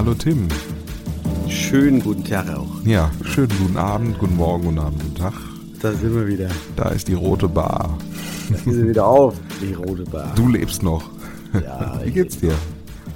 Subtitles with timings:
[0.00, 0.48] Hallo Tim.
[1.46, 2.82] Schönen guten Tag auch.
[2.86, 5.34] Ja, schönen guten Abend, guten Morgen, guten Abend, guten Tag.
[5.82, 6.48] Da sind wir wieder.
[6.74, 7.98] Da ist die rote Bar.
[8.48, 10.32] Da ist sie wieder auf, die rote Bar.
[10.36, 11.02] Du lebst noch.
[11.52, 12.54] Ja, Wie geht's dir?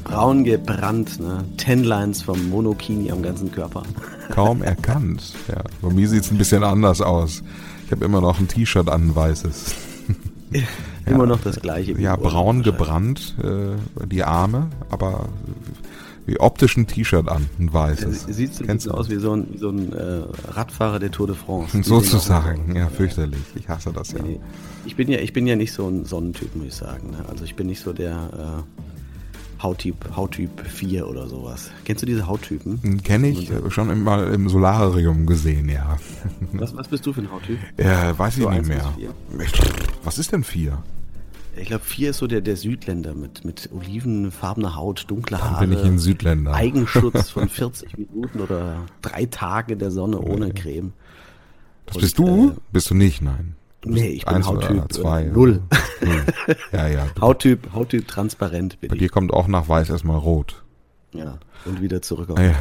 [0.05, 1.43] Braun gebrannt, ne?
[1.57, 3.85] Ten Lines vom Monokini am ganzen Körper.
[4.31, 5.33] Kaum erkannt.
[5.49, 7.43] Ja, bei mir sieht's ein bisschen anders aus.
[7.87, 9.75] Ich habe immer noch ein T-Shirt an, ein weißes.
[11.07, 11.99] Immer noch das gleiche.
[12.01, 15.29] Ja, braun gebrannt, äh, die Arme, aber
[16.27, 18.25] wie optisch ein T-Shirt an, ein weißes.
[18.27, 21.11] sie- Sieht so ein bisschen aus wie so ein, wie so ein äh, Radfahrer der
[21.11, 21.83] Tour de France.
[21.83, 23.41] Sozusagen, ja, fürchterlich.
[23.55, 24.23] Ich hasse das ja.
[24.23, 24.41] Nee,
[24.87, 27.11] Ich bin ja, ich bin ja nicht so ein Sonnentyp, muss ich sagen.
[27.11, 27.25] Ne?
[27.29, 31.71] Also ich bin nicht so der äh, Hauttyp, Hauttyp 4 oder sowas.
[31.85, 33.03] Kennst du diese Hauttypen?
[33.03, 35.97] Kenne ich äh, schon im- mal im Solarium gesehen, ja.
[36.53, 37.59] Was, was bist du für ein Hauttyp?
[37.79, 39.15] Äh, weiß ich So nicht eins bis mehr.
[40.05, 40.83] Was ist denn vier?
[41.57, 45.67] Ich glaube, 4 ist so der, der Südländer mit, mit olivenfarbener Haut, dunkle Dann Haare.
[45.67, 46.53] bin ich ein Südländer.
[46.55, 50.93] Eigenschutz von 40 Minuten oder drei Tage der Sonne ohne Creme.
[51.87, 52.49] Das Und, bist du?
[52.51, 53.57] äh, bist du nicht, nein.
[53.83, 55.25] Du Nee, ich bin eins Hauttyp zwei.
[55.25, 55.61] äh, null.
[56.01, 56.25] Null.
[56.73, 57.07] Ja, ja.
[57.21, 59.01] Hauttyp, Hauttyp transparent bin Bei ich.
[59.03, 60.64] dir kommt auch nach weiß erstmal rot.
[61.15, 62.55] Ja, und wieder zurück auf Ah, ja.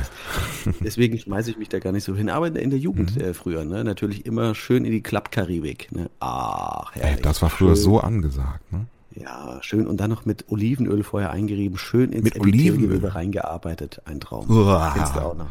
[0.80, 2.30] Deswegen schmeiße ich mich da gar nicht so hin.
[2.30, 3.22] Aber in der- Jugend Mhm.
[3.22, 5.92] äh, früher, ne, natürlich immer schön in die Klappkaribik.
[5.92, 6.10] Ne?
[6.20, 7.22] Ach, Ey, herrlich.
[7.24, 8.86] das war früher schön, so angesagt, ne?
[9.16, 9.86] Ja, schön.
[9.88, 13.06] Und dann noch mit Olivenöl vorher eingerieben, schön ins Mit Olivenöl?
[13.06, 14.02] reingearbeitet.
[14.06, 14.48] Ein Traum.
[14.48, 15.36] Noch.
[15.36, 15.46] ne?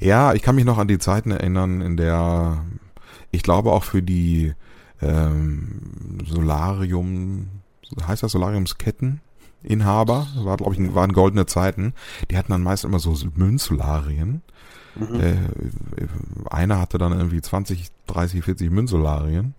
[0.00, 2.64] Ja, ich kann mich noch an die Zeiten erinnern, in der
[3.30, 4.52] ich glaube auch für die
[5.02, 7.48] ähm, Solarium,
[8.06, 9.20] heißt das Solariumsketten?
[9.64, 11.94] Inhaber, war glaube ich, waren goldene Zeiten.
[12.30, 14.42] Die hatten dann meist immer so Münzsolarien.
[14.94, 15.20] Mhm.
[15.20, 15.36] Äh,
[16.50, 19.54] einer hatte dann irgendwie 20, 30, 40 Münzsolarien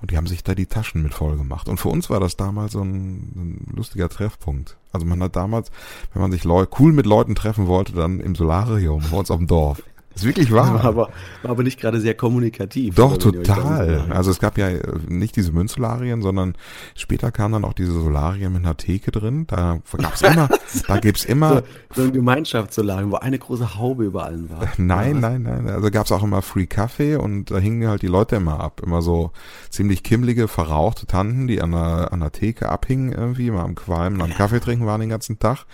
[0.00, 1.68] und die haben sich da die Taschen mit voll gemacht.
[1.68, 4.76] Und für uns war das damals so ein, ein lustiger Treffpunkt.
[4.92, 5.70] Also man hat damals,
[6.12, 9.46] wenn man sich cool mit Leuten treffen wollte, dann im Solarium bei uns auf dem
[9.46, 9.82] Dorf.
[10.14, 10.74] Ist wirklich wahr.
[10.74, 11.08] War aber,
[11.42, 12.94] war aber nicht gerade sehr kommunikativ.
[12.94, 14.06] Doch, total.
[14.10, 16.54] Also es gab ja äh, nicht diese Münzsolarien, sondern
[16.94, 19.46] später kamen dann auch diese Solarien mit einer Theke drin.
[19.46, 20.48] Da gab's immer,
[20.86, 21.62] da gibt's immer, so,
[21.94, 24.68] so ein Gemeinschaftssolarium, wo eine große Haube über allen war.
[24.76, 28.36] nein, nein, nein, also gab's auch immer Free Kaffee und da hingen halt die Leute
[28.36, 28.80] immer ab.
[28.84, 29.32] Immer so
[29.70, 34.22] ziemlich kimmlige, verrauchte Tanten, die an der, an der Theke abhingen irgendwie, mal am Qualmen,
[34.22, 35.66] am Kaffee trinken waren den ganzen Tag.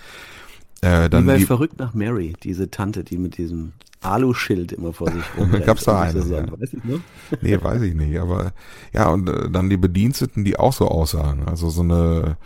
[0.82, 4.92] Äh, Wie dann bei die, Verrückt nach Mary, diese Tante, die mit diesem Aluschild immer
[4.92, 5.66] vor sich rumrennt.
[5.66, 6.50] Gab's da eine, ja.
[6.60, 7.00] Weiß ich noch?
[7.42, 8.52] Nee, weiß ich nicht, aber
[8.92, 11.46] ja, und äh, dann die Bediensteten, die auch so aussahen.
[11.46, 12.38] Also so eine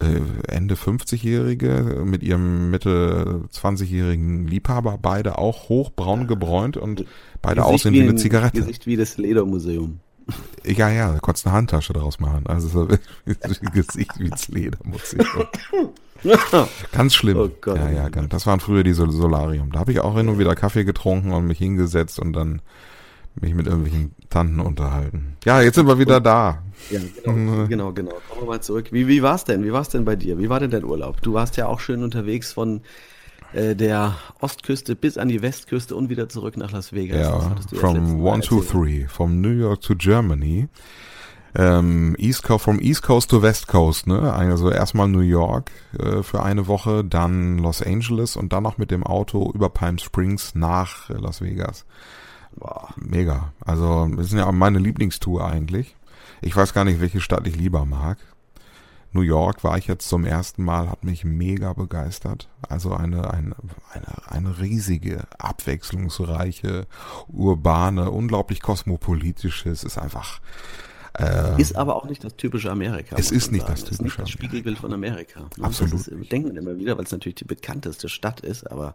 [0.00, 7.04] äh, Ende 50-Jährige mit ihrem Mitte 20-jährigen Liebhaber, beide auch hochbraun gebräunt und
[7.42, 8.60] beide Gesicht aussehen wie eine ein Zigarette.
[8.60, 10.00] Gesicht wie das Ledermuseum.
[10.64, 12.46] Ja, ja, da konntest du eine Handtasche draus machen.
[12.46, 12.88] Also so
[13.24, 15.48] wie Gesicht wie das Leder, muss ich sagen.
[16.92, 17.36] Ganz schlimm.
[17.38, 18.28] Oh Gott, ja, ja, ganz.
[18.30, 19.72] Das waren früher die Sol- Solarium.
[19.72, 22.60] Da habe ich auch hin und wieder Kaffee getrunken und mich hingesetzt und dann
[23.40, 25.36] mich mit irgendwelchen Tanten unterhalten.
[25.44, 26.62] Ja, jetzt sind wir wieder da.
[26.90, 28.12] Ja, genau, genau, genau.
[28.28, 28.88] Kommen wir mal zurück.
[28.90, 29.64] Wie, wie war's denn?
[29.64, 30.38] Wie war's denn bei dir?
[30.38, 31.20] Wie war denn dein Urlaub?
[31.22, 32.80] Du warst ja auch schön unterwegs von
[33.52, 37.18] äh, der Ostküste bis an die Westküste und wieder zurück nach Las Vegas.
[37.18, 40.68] Ja, du das letzte from one to three, from New York to Germany.
[41.58, 44.32] Ähm, East Coast, from East Coast to West Coast, ne?
[44.32, 48.92] Also erstmal New York äh, für eine Woche, dann Los Angeles und dann noch mit
[48.92, 51.84] dem Auto über Palm Springs nach Las Vegas.
[52.54, 52.88] Boah.
[52.96, 53.52] Mega.
[53.64, 55.96] Also, das ist ja meine Lieblingstour eigentlich.
[56.40, 58.18] Ich weiß gar nicht, welche Stadt ich lieber mag.
[59.12, 62.48] New York war ich jetzt zum ersten Mal, hat mich mega begeistert.
[62.68, 63.56] Also eine, eine,
[63.92, 66.86] eine, eine riesige, abwechslungsreiche,
[67.26, 69.70] urbane, unglaublich kosmopolitische.
[69.70, 70.40] Es ist einfach,
[71.18, 73.16] äh, Ist aber auch nicht das typische Amerika.
[73.18, 73.72] Es ist nicht sagen.
[73.74, 75.40] das Es ist typische nicht das Spiegelbild von Amerika.
[75.40, 75.64] ne?
[75.64, 78.94] Absolut Das ist, denkt man immer wieder, weil es natürlich die bekannteste Stadt ist, aber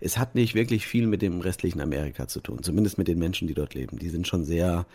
[0.00, 2.62] es hat nicht wirklich viel mit dem restlichen Amerika zu tun.
[2.62, 3.98] Zumindest mit den Menschen, die dort leben.
[3.98, 4.86] Die sind schon sehr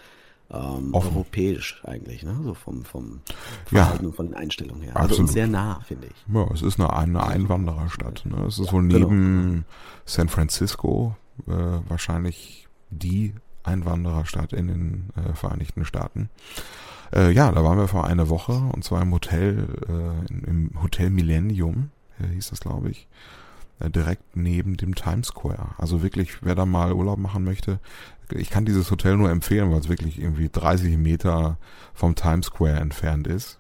[0.54, 2.38] ähm, europäisch eigentlich, ne?
[2.44, 3.22] So vom, vom
[3.72, 3.84] Ja.
[3.86, 4.96] Verhalten und von den Einstellungen her.
[4.96, 5.22] Also Absolut.
[5.22, 6.34] uns sehr nah, finde ich.
[6.34, 8.26] ja, es ist eine, eine Einwandererstadt.
[8.26, 8.46] Ne?
[8.48, 9.08] Es ist wohl genau.
[9.10, 9.66] neben
[10.06, 11.16] San Francisco
[11.48, 11.52] äh,
[11.88, 16.30] wahrscheinlich die Einwandererstadt in den äh, Vereinigten Staaten.
[17.14, 21.10] Äh, ja, da waren wir vor einer Woche und zwar im Hotel, äh, im Hotel
[21.10, 23.08] Millennium, äh, hieß das, glaube ich,
[23.80, 25.76] äh, direkt neben dem Times Square.
[25.78, 27.80] Also wirklich, wer da mal Urlaub machen möchte,
[28.32, 31.58] ich kann dieses Hotel nur empfehlen, weil es wirklich irgendwie 30 Meter
[31.94, 33.60] vom Times Square entfernt ist.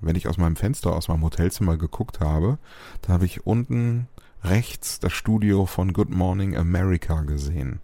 [0.00, 2.58] Wenn ich aus meinem Fenster, aus meinem Hotelzimmer geguckt habe,
[3.02, 4.08] dann habe ich unten
[4.42, 7.80] rechts das Studio von Good Morning America gesehen.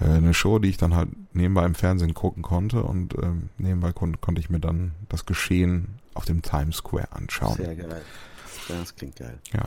[0.00, 3.92] Äh, eine Show, die ich dann halt nebenbei im Fernsehen gucken konnte und ähm, nebenbei
[3.92, 7.56] kon konnte ich mir dann das Geschehen auf dem Times Square anschauen.
[7.56, 8.02] Sehr geil.
[8.68, 9.38] Das klingt geil.
[9.52, 9.64] Ja.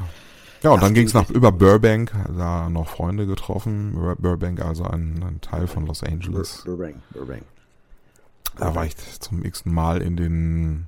[0.64, 3.94] Ja, und dann ging es nach über Burbank, da noch Freunde getroffen.
[4.20, 6.62] Burbank, also ein, ein Teil von Los Angeles.
[6.64, 7.44] Burbank, Burbank.
[8.58, 10.88] Da war ich zum x Mal in den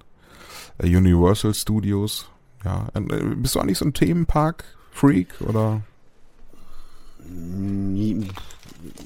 [0.77, 2.27] äh, Universal Studios.
[2.63, 2.99] Ja, äh,
[3.35, 5.81] bist du eigentlich so ein Themenpark-Freak oder?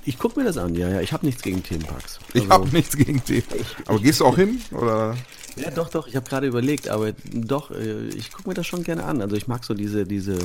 [0.05, 1.01] Ich gucke mir das an, ja, ja.
[1.01, 2.19] Ich habe nichts gegen Themenparks.
[2.33, 3.75] Also, ich habe nichts gegen Themenparks.
[3.85, 4.61] Aber gehst du auch hin?
[4.71, 5.15] Oder?
[5.55, 6.07] Ja, doch, doch.
[6.07, 9.21] Ich habe gerade überlegt, aber doch, äh, ich gucke mir das schon gerne an.
[9.21, 10.37] Also ich mag so diese, diese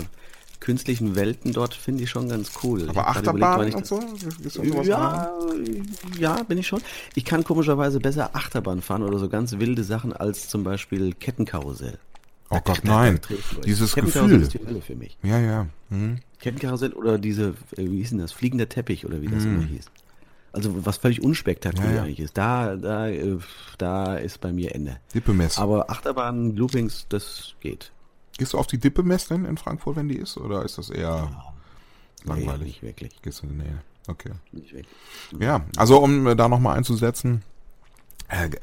[0.60, 2.88] künstlichen Welten dort, finde ich schon ganz cool.
[2.88, 4.00] Aber Achterbahn und so?
[4.82, 5.30] Ja,
[6.18, 6.80] ja, bin ich schon.
[7.14, 11.98] Ich kann komischerweise besser Achterbahn fahren oder so ganz wilde Sachen als zum Beispiel Kettenkarussell.
[12.52, 13.20] Oh Gott, nein.
[13.64, 14.42] Dieses Gefühl.
[14.42, 15.16] Ist die Hölle für mich.
[15.22, 15.66] Ja, ja.
[15.90, 16.18] Mhm.
[16.38, 18.32] Kettenkarussell oder diese, äh, wie hieß denn das?
[18.32, 19.54] Fliegender Teppich oder wie das mhm.
[19.54, 19.86] immer hieß.
[20.52, 22.36] Also was völlig unspektakulär ja, eigentlich ist.
[22.36, 23.38] Da, da, äh,
[23.78, 24.98] da ist bei mir Ende.
[25.14, 25.58] Dippemess.
[25.58, 27.90] Aber Achterbahn, Loopings, das geht.
[28.36, 30.36] Gehst du auf die Dippemess denn in Frankfurt, wenn die ist?
[30.36, 31.54] Oder ist das eher ja.
[32.24, 32.58] langweilig?
[32.58, 33.22] Nee, nicht wirklich.
[33.22, 33.64] Gehst du, nee.
[34.08, 34.32] Okay.
[34.50, 34.94] Nicht wirklich.
[35.38, 37.42] Ja, also um äh, da nochmal einzusetzen,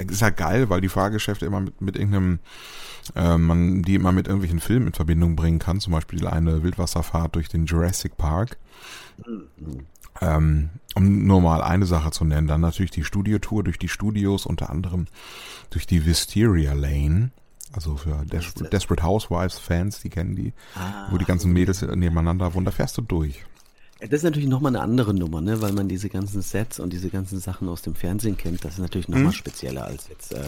[0.08, 2.40] ist ja geil, weil die Fahrgeschäfte immer mit, mit irgendeinem,
[3.16, 5.80] äh, man die immer mit irgendwelchen Filmen in Verbindung bringen kann.
[5.80, 8.58] Zum Beispiel eine Wildwasserfahrt durch den Jurassic Park.
[9.26, 9.86] Mhm.
[10.22, 14.46] Ähm, um nur mal eine Sache zu nennen, dann natürlich die Studiotour durch die Studios,
[14.46, 15.08] unter anderem
[15.70, 17.32] durch die Wisteria Lane.
[17.72, 22.54] Also für Des Desperate Housewives Fans, die kennen die, ah, wo die ganzen Mädels nebeneinander
[22.56, 23.46] wohnen, da fährst du durch.
[24.00, 25.62] Das ist natürlich nochmal eine andere Nummer, ne?
[25.62, 28.64] weil man diese ganzen Sets und diese ganzen Sachen aus dem Fernsehen kennt.
[28.64, 29.34] Das ist natürlich nochmal hm?
[29.34, 30.44] spezieller als jetzt äh,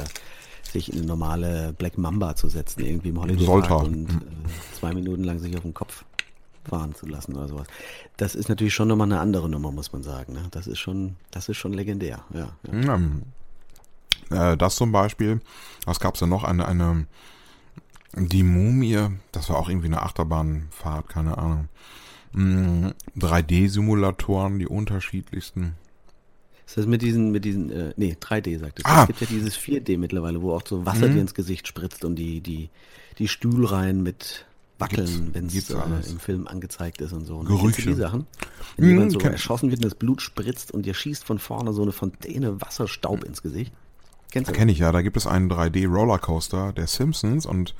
[0.71, 4.15] sich in eine normale Black Mamba zu setzen, irgendwie im Holiday Park und äh,
[4.79, 6.05] zwei Minuten lang sich auf den Kopf
[6.63, 7.67] fahren zu lassen oder sowas.
[8.15, 10.33] Das ist natürlich schon nochmal eine andere Nummer, muss man sagen.
[10.33, 10.47] Ne?
[10.51, 12.23] Das ist schon, das ist schon legendär.
[12.33, 12.99] Ja, ja.
[14.31, 15.41] ja äh, das zum Beispiel.
[15.85, 16.43] Was gab es da noch?
[16.43, 17.07] Eine, eine,
[18.15, 21.67] die Mumie, das war auch irgendwie eine Achterbahnfahrt, keine Ahnung.
[22.33, 25.75] 3D-Simulatoren, mm, die unterschiedlichsten.
[26.65, 28.85] Ist das mit diesen, mit diesen, äh, nee, 3D sagt es.
[28.85, 29.01] Ah.
[29.01, 31.13] Es gibt ja dieses 4D mittlerweile, wo auch so Wasser mhm.
[31.13, 32.69] dir ins Gesicht spritzt und die, die,
[33.17, 34.45] die Stühlreihen mit
[34.81, 35.75] wackeln, wenn es äh,
[36.09, 37.37] im Film angezeigt ist und so.
[37.37, 37.83] Und Gerüche.
[37.83, 38.25] Die Sachen,
[38.77, 41.71] wenn hm, jemand so erschossen wird und das Blut spritzt und dir schießt von vorne
[41.71, 43.71] so eine Fontäne Wasserstaub ins Gesicht.
[44.31, 44.53] Kennst du?
[44.53, 44.91] Kenne ich ja.
[44.91, 47.75] Da gibt es einen 3D-Rollercoaster der Simpsons und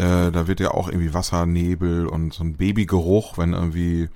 [0.00, 4.08] äh, da wird ja auch irgendwie Wassernebel und so ein Babygeruch, wenn irgendwie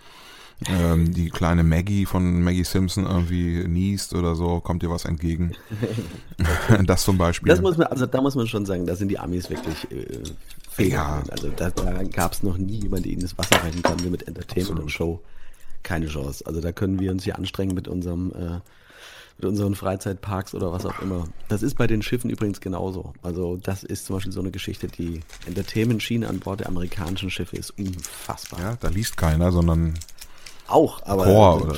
[0.68, 5.52] ähm, die kleine Maggie von Maggie Simpson irgendwie niest oder so, kommt dir was entgegen.
[6.86, 7.50] das zum Beispiel.
[7.50, 10.22] Das muss man, also da muss man schon sagen, da sind die Amis wirklich äh,
[10.78, 11.22] ja.
[11.30, 14.26] Also da, da gab es noch nie jemanden, der ihnen das Wasser reichen konnte mit
[14.26, 14.82] Entertainment Absolut.
[14.82, 15.20] und Show.
[15.82, 16.44] Keine Chance.
[16.46, 18.60] Also da können wir uns hier anstrengen mit unserem äh,
[19.36, 21.26] mit unseren Freizeitparks oder was auch immer.
[21.48, 23.12] Das ist bei den Schiffen übrigens genauso.
[23.22, 27.56] Also das ist zum Beispiel so eine Geschichte, die Entertainment-Schiene an Bord der amerikanischen Schiffe
[27.56, 28.60] ist unfassbar.
[28.60, 29.94] Ja, da liest keiner, sondern
[30.66, 31.76] auch, aber Chor,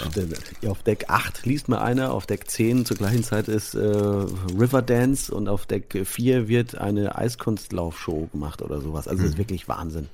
[0.68, 5.34] auf Deck 8 liest mal einer, auf Deck 10 zur gleichen Zeit ist äh, Riverdance
[5.34, 9.08] und auf Deck 4 wird eine Eiskunstlaufshow gemacht oder sowas.
[9.08, 9.22] Also mhm.
[9.22, 9.38] das ist mhm.
[9.38, 10.08] wirklich Wahnsinn.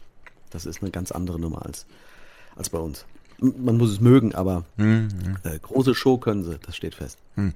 [0.50, 1.86] Das ist eine ganz andere Nummer als,
[2.56, 3.04] als bei uns.
[3.42, 5.08] Man muss es mögen, aber mhm.
[5.42, 7.18] äh, große Show können sie, das steht fest.
[7.34, 7.54] Mhm.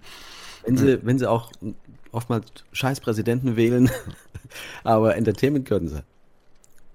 [0.64, 1.52] Wenn sie, wenn sie auch
[2.11, 3.88] oftmals scheiß Präsidenten wählen,
[4.85, 6.02] aber Entertainment können sie.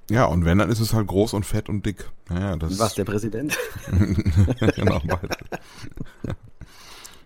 [0.10, 2.10] Ja, und wenn, dann ist es halt groß und fett und dick.
[2.28, 3.58] Naja, das Was, der Präsident?
[4.76, 5.30] genau, beide.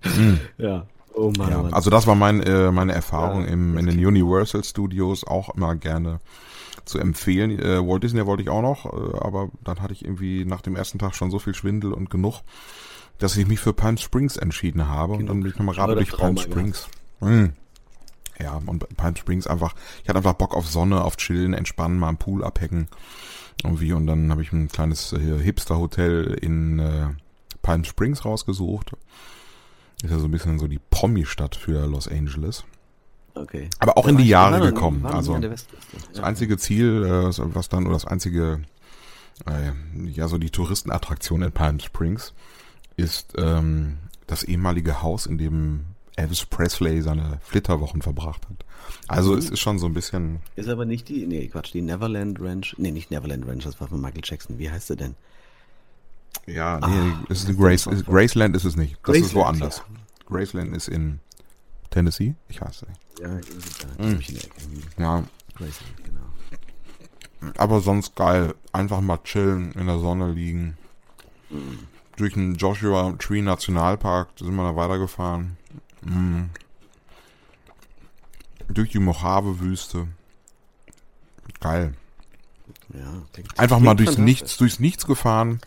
[0.60, 0.86] ja.
[1.16, 1.74] Oh Mann, ja, Mann.
[1.74, 5.76] Also das war mein, äh, meine Erfahrung ja, im, in den Universal Studios auch immer
[5.76, 6.20] gerne
[6.86, 7.60] zu empfehlen.
[7.60, 10.76] Äh, Walt Disney wollte ich auch noch, äh, aber dann hatte ich irgendwie nach dem
[10.76, 12.42] ersten Tag schon so viel Schwindel und genug,
[13.18, 15.14] dass ich mich für Palm Springs entschieden habe.
[15.14, 15.22] Genau.
[15.22, 16.88] Und dann bin ich nochmal gerade durch Palm Springs.
[17.20, 17.54] Hm.
[18.40, 22.10] Ja, und Palm Springs einfach, ich hatte einfach Bock auf Sonne, auf Chillen, Entspannen, mal
[22.10, 22.88] im Pool abhängen.
[23.64, 23.94] Irgendwie.
[23.94, 27.08] Und dann habe ich ein kleines äh, Hipster-Hotel in äh,
[27.62, 28.92] Palm Springs rausgesucht.
[30.04, 32.66] Ist ja so ein bisschen so die Promi-Stadt für Los Angeles.
[33.36, 33.70] Okay.
[33.80, 35.06] Aber auch in die Jahre gekommen.
[35.06, 35.68] Also das
[36.22, 38.62] einzige Ziel, äh, was dann, oder das einzige,
[39.46, 39.72] äh,
[40.10, 42.34] ja, so die Touristenattraktion in Palm Springs
[42.96, 45.82] ist ähm, das ehemalige Haus, in dem
[46.16, 48.66] Elvis Presley seine Flitterwochen verbracht hat.
[49.08, 49.40] Also mhm.
[49.40, 50.40] es ist schon so ein bisschen.
[50.56, 52.76] Ist aber nicht die, nee, Quatsch, die Neverland Ranch.
[52.78, 54.58] Nee, nicht Neverland Ranch, das war von Michael Jackson.
[54.60, 55.16] Wie heißt sie denn?
[56.48, 58.94] Ja, nee, ah, es ist Grace, Graceland ist es nicht.
[58.94, 59.78] Das Graceland, ist woanders.
[59.78, 59.84] Ja.
[60.28, 61.20] Graceland ist in
[61.96, 62.36] Tennessee?
[62.50, 63.22] Ich weiß nicht.
[63.22, 63.50] Ja, ich
[63.98, 64.20] mhm.
[64.20, 64.62] in der Ecke.
[64.98, 65.24] Ja.
[65.56, 67.54] Graceland, genau.
[67.58, 68.54] Aber sonst geil.
[68.74, 70.78] Einfach mal chillen, in der Sonne liegen.
[71.50, 71.80] Mhm.
[72.18, 75.56] Durch den Joshua Tree Nationalpark sind wir da weitergefahren.
[76.02, 76.50] Mhm.
[78.68, 80.10] Durch die Mojave-Wüste.
[81.62, 81.94] Geil.
[82.94, 84.26] Ja, klingt, Einfach mal klingt durchs fantastisch.
[84.26, 85.62] Nichts, durchs Nichts gefahren.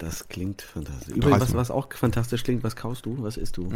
[0.00, 1.14] Das klingt fantastisch.
[1.14, 1.54] Übrigens, was, 30.
[1.54, 3.22] was auch fantastisch klingt, was kaust du?
[3.22, 3.70] Was isst du?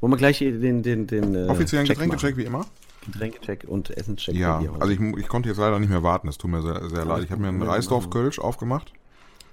[0.00, 2.38] Wollen wir gleich den, den, den äh, Offiziellen Check Getränkecheck machen?
[2.38, 2.66] wie immer.
[3.06, 4.34] Getränkecheck und Essenscheck.
[4.34, 6.28] Ja, also ich, ich konnte jetzt leider nicht mehr warten.
[6.28, 7.24] Es tut mir sehr, sehr leid.
[7.24, 8.92] Ich habe mir einen Ja, Reisdorf machen Kölsch aufgemacht.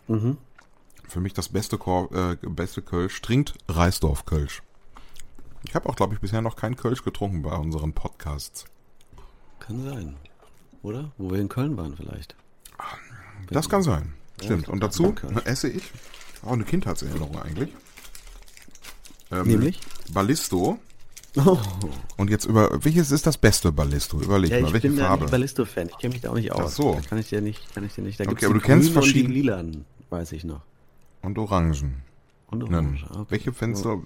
[0.08, 0.38] Mhm.
[1.08, 3.22] Für mich das beste, Kor äh, beste Kölsch.
[3.22, 4.62] Trinkt Reisdorf Kölsch.
[5.64, 8.66] Ich habe auch, glaube ich, bisher noch keinen Kölsch getrunken bei unseren Podcasts.
[9.60, 10.16] Kann sein.
[10.82, 11.12] Oder?
[11.18, 12.36] Wo wir in Köln waren vielleicht.
[13.50, 14.14] Das kann sein.
[14.42, 14.70] Stimmt.
[14.70, 15.14] Und dazu
[15.46, 15.84] esse ich
[16.44, 17.70] auch eine Kindheitserinnerung eigentlich.
[19.32, 19.80] Ähm, Nämlich?
[20.14, 20.80] Ballisto.
[21.38, 21.58] Oh.
[22.18, 24.20] Und jetzt über welches ist das beste Ballisto?
[24.22, 25.24] Überleg Ja, mal, ich welche bin ja Farbe?
[25.24, 25.88] nicht Ballisto-Fan.
[25.90, 26.60] Ich kenne mich da auch nicht aus.
[26.74, 26.96] Ach so.
[26.96, 28.20] Da kann ich dir nicht, kann ich dir nicht.
[28.20, 30.62] Da Okay, aber du kennst verschiedene- die lilanen, weiß ich noch.
[31.22, 32.02] Und Orangen.
[32.48, 32.74] Und Nennen.
[32.74, 33.06] orange.
[33.12, 33.26] Okay.
[33.30, 34.04] Welche du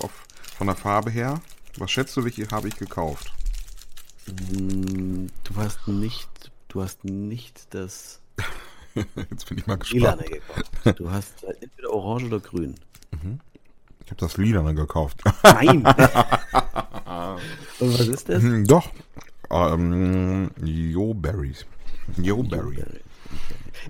[0.00, 0.10] auf,
[0.56, 1.42] von der Farbe her?
[1.76, 3.30] Was schätzt du, welche habe ich gekauft?
[4.26, 6.28] Mm, Du hast nicht,
[6.68, 8.20] du hast nicht das
[9.30, 10.70] Jetzt bin ich mal lilane gespannt.
[10.82, 11.00] gekauft.
[11.00, 12.74] Du hast äh, entweder orange oder grün.
[14.06, 15.22] Ich habe das Lilane gekauft.
[15.42, 15.78] Nein!
[17.80, 18.42] und was ist das?
[18.42, 18.90] Hm, Doch.
[19.50, 21.66] Ähm, Yo-Berries.
[22.22, 22.82] Yo-Berry.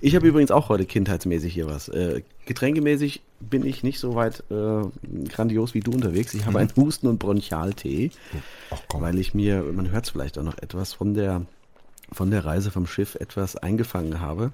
[0.01, 1.87] Ich habe übrigens auch heute kindheitsmäßig hier was.
[1.89, 4.81] Äh, getränkemäßig bin ich nicht so weit äh,
[5.29, 6.33] grandios wie du unterwegs.
[6.33, 8.09] Ich habe einen Husten- und Bronchialtee,
[8.71, 9.01] Ach komm.
[9.01, 11.43] weil ich mir, man hört es vielleicht auch noch etwas von der
[12.11, 14.51] von der Reise vom Schiff etwas eingefangen habe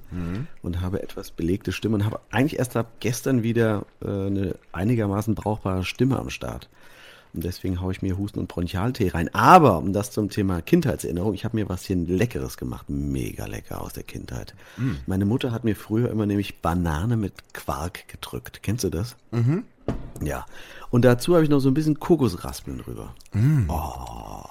[0.62, 5.36] und habe etwas belegte Stimme und habe eigentlich erst ab gestern wieder äh, eine einigermaßen
[5.36, 6.70] brauchbare Stimme am Start.
[7.34, 9.34] Und deswegen haue ich mir Husten- und Bronchialtee rein.
[9.34, 12.88] Aber, um das zum Thema Kindheitserinnerung, ich habe mir was hier Leckeres gemacht.
[12.90, 14.54] Mega lecker aus der Kindheit.
[15.08, 18.62] Meine Mutter hat mir früher immer nämlich Banane mit Quark gedrückt.
[18.62, 19.16] Kennst du das?
[19.32, 19.64] Mhm.
[20.22, 20.46] Ja.
[20.92, 23.16] Und dazu habe ich noch so ein bisschen Kokosraspeln drüber.
[23.68, 24.44] Oh.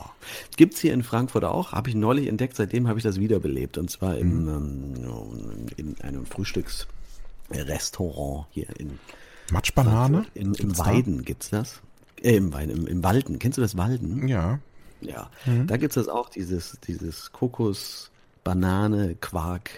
[0.56, 1.70] Gibt's hier in Frankfurt auch.
[1.72, 2.56] Habe ich neulich entdeckt.
[2.56, 3.78] Seitdem habe ich das wiederbelebt.
[3.78, 4.94] Und zwar im, ähm,
[5.76, 8.98] in einem Frühstücksrestaurant hier in
[9.52, 10.26] Matschbanane?
[10.34, 10.78] in, da?
[10.78, 11.80] Weiden gibt's das.
[12.22, 13.38] Äh, im Weiden, im, im Walden.
[13.38, 14.28] Kennst du das Walden?
[14.28, 14.58] Ja.
[15.00, 15.28] Ja.
[15.66, 18.10] Da gibt's das auch, dieses, dieses Kokos,
[18.44, 19.70] Banane, Quark.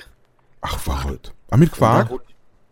[0.60, 1.32] Ach, verrückt.
[1.50, 2.10] Ah, mit Quark?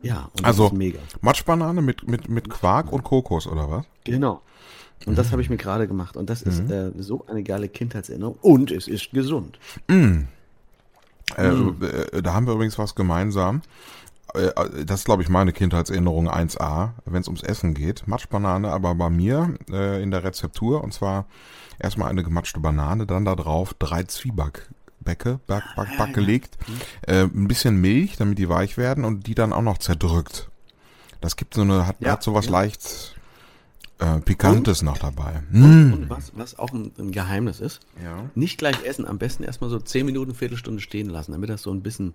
[0.02, 0.98] Ja, und das Also ist mega.
[1.20, 3.86] Matschbanane mit, mit, mit Quark und Kokos, oder was?
[4.04, 4.42] Genau.
[5.06, 6.16] Und das habe ich mir gerade gemacht.
[6.16, 8.36] Und das ist äh, so eine geile Kindheitserinnerung.
[8.40, 9.58] Und es ist gesund.
[9.88, 10.24] Äh,
[11.38, 13.62] äh, da haben wir übrigens was gemeinsam.
[14.34, 18.06] Äh, äh, Das ist, glaube ich, meine Kindheitserinnerung 1a, wenn es ums Essen geht.
[18.08, 20.82] Matschbanane, aber bei mir äh, in der Rezeptur.
[20.82, 21.26] Und zwar
[21.78, 26.56] erstmal eine gematschte Banane, dann da drauf drei Zwiebackbäcke, Back, Back, Back gelegt.
[27.06, 30.48] Äh, ein bisschen Milch, damit die weich werden und die dann auch noch zerdrückt.
[31.20, 32.52] Das gibt so eine, hat, Ja, hat so was ja.
[32.52, 33.16] leicht
[33.98, 35.42] äh, Pikantes noch dabei.
[35.50, 35.92] Mm.
[35.92, 38.24] Und was, was auch ein, ein Geheimnis ist, Ja.
[38.34, 39.06] nicht gleich essen.
[39.06, 42.14] Am besten erstmal so 10 Minuten, Viertelstunde stehen lassen, damit das so ein bisschen,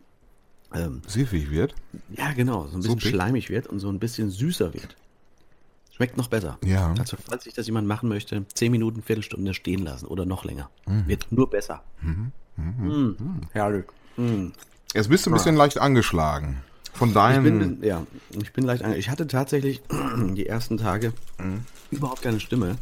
[0.73, 1.75] ähm, Siffig wird.
[2.09, 3.09] ja genau, so ein bisschen Suppig.
[3.09, 4.95] schleimig wird und so ein bisschen süßer wird.
[5.95, 6.59] Schmeckt noch besser.
[6.63, 6.93] Ja.
[6.99, 10.69] Also falls sich das jemand machen möchte, 10 Minuten, Viertelstunde stehen lassen oder noch länger.
[10.85, 11.07] Mhm.
[11.07, 11.83] Wird nur besser.
[12.01, 13.11] Mm,
[13.51, 13.85] herrlich.
[14.15, 14.49] Mm.
[14.93, 16.61] Jetzt bist du ein bisschen leicht angeschlagen.
[16.93, 18.05] Von Ich bin, ja,
[18.41, 19.81] ich bin leicht ange Ich hatte tatsächlich
[20.35, 21.13] die ersten Tage
[21.91, 22.77] überhaupt keine Stimme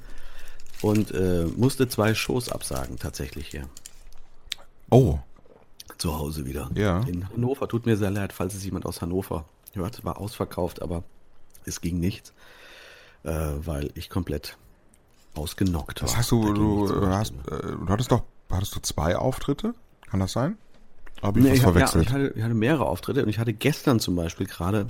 [0.81, 3.67] und äh, musste zwei Shows absagen, tatsächlich hier.
[4.89, 5.19] oh,
[5.97, 6.69] Zu Hause wieder.
[6.75, 7.01] Ja.
[7.01, 7.67] In Hannover.
[7.67, 10.03] Tut mir sehr leid, falls es jemand aus Hannover hört.
[10.03, 11.03] War ausverkauft, aber
[11.65, 12.33] es ging nichts,
[13.23, 14.57] äh, weil ich komplett
[15.35, 16.07] ausgenockt war.
[16.07, 19.73] das heißt, du, du, hast, äh, du hattest doch, hattest du zwei Auftritte?
[20.09, 20.57] Kann das sein?
[21.21, 22.05] Habe ich Nee, was ich, ja, verwechselt?
[22.05, 24.87] ich, hatte, ich hatte mehrere Auftritte und ich hatte gestern zum Beispiel gerade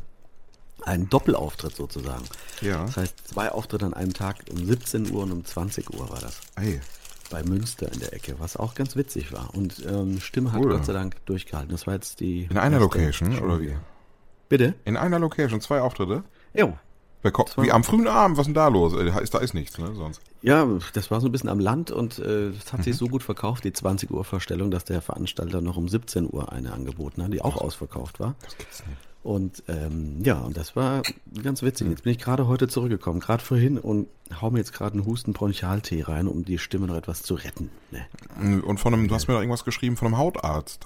[0.84, 2.26] einen Doppelauftritt sozusagen.
[2.62, 2.86] Ja.
[2.86, 6.20] Das heißt, zwei Auftritte an einem Tag um 17 Uhr und um 20 Uhr war
[6.20, 6.42] das.
[6.56, 6.82] Ey,
[7.32, 9.54] Bei Münster in der Ecke, was auch ganz witzig war.
[9.56, 10.72] Und ähm, Stimme hat Cool.
[10.72, 11.72] Gott sei Dank durchgehalten.
[11.72, 12.44] Das war jetzt die.
[12.50, 13.76] in einer Location, Show oder wie?
[14.50, 14.76] Bitte?
[14.86, 16.24] In einer Location, zwei Auftritte?
[16.54, 16.78] Jo.
[17.58, 18.94] Wie am frühen Abend, was ist denn da los?
[18.94, 19.96] Äh, Ist, da ist nichts, ne?
[19.96, 20.22] Sonst.
[20.44, 22.84] Ja, das war so ein bisschen am Land und äh, es hat Mhm.
[22.84, 26.52] sich so gut verkauft, die 20 Uhr Vorstellung, dass der Veranstalter noch um 17 Uhr
[26.52, 28.36] eine angeboten hat, die auch ausverkauft war.
[28.44, 29.00] Das gibt's nicht.
[29.26, 31.02] Und ähm, ja, und das war
[31.44, 31.66] ganz Mhm.
[31.68, 31.90] witzig.
[31.90, 34.08] Jetzt bin ich gerade heute zurückgekommen, gerade vorhin und
[34.40, 37.70] hau mir jetzt gerade einen Husten-Bronchialtee rein, um die Stimme noch etwas zu retten.
[37.92, 40.86] Ne, Und von einem, du hast mir da irgendwas geschrieben von einem Hautarzt.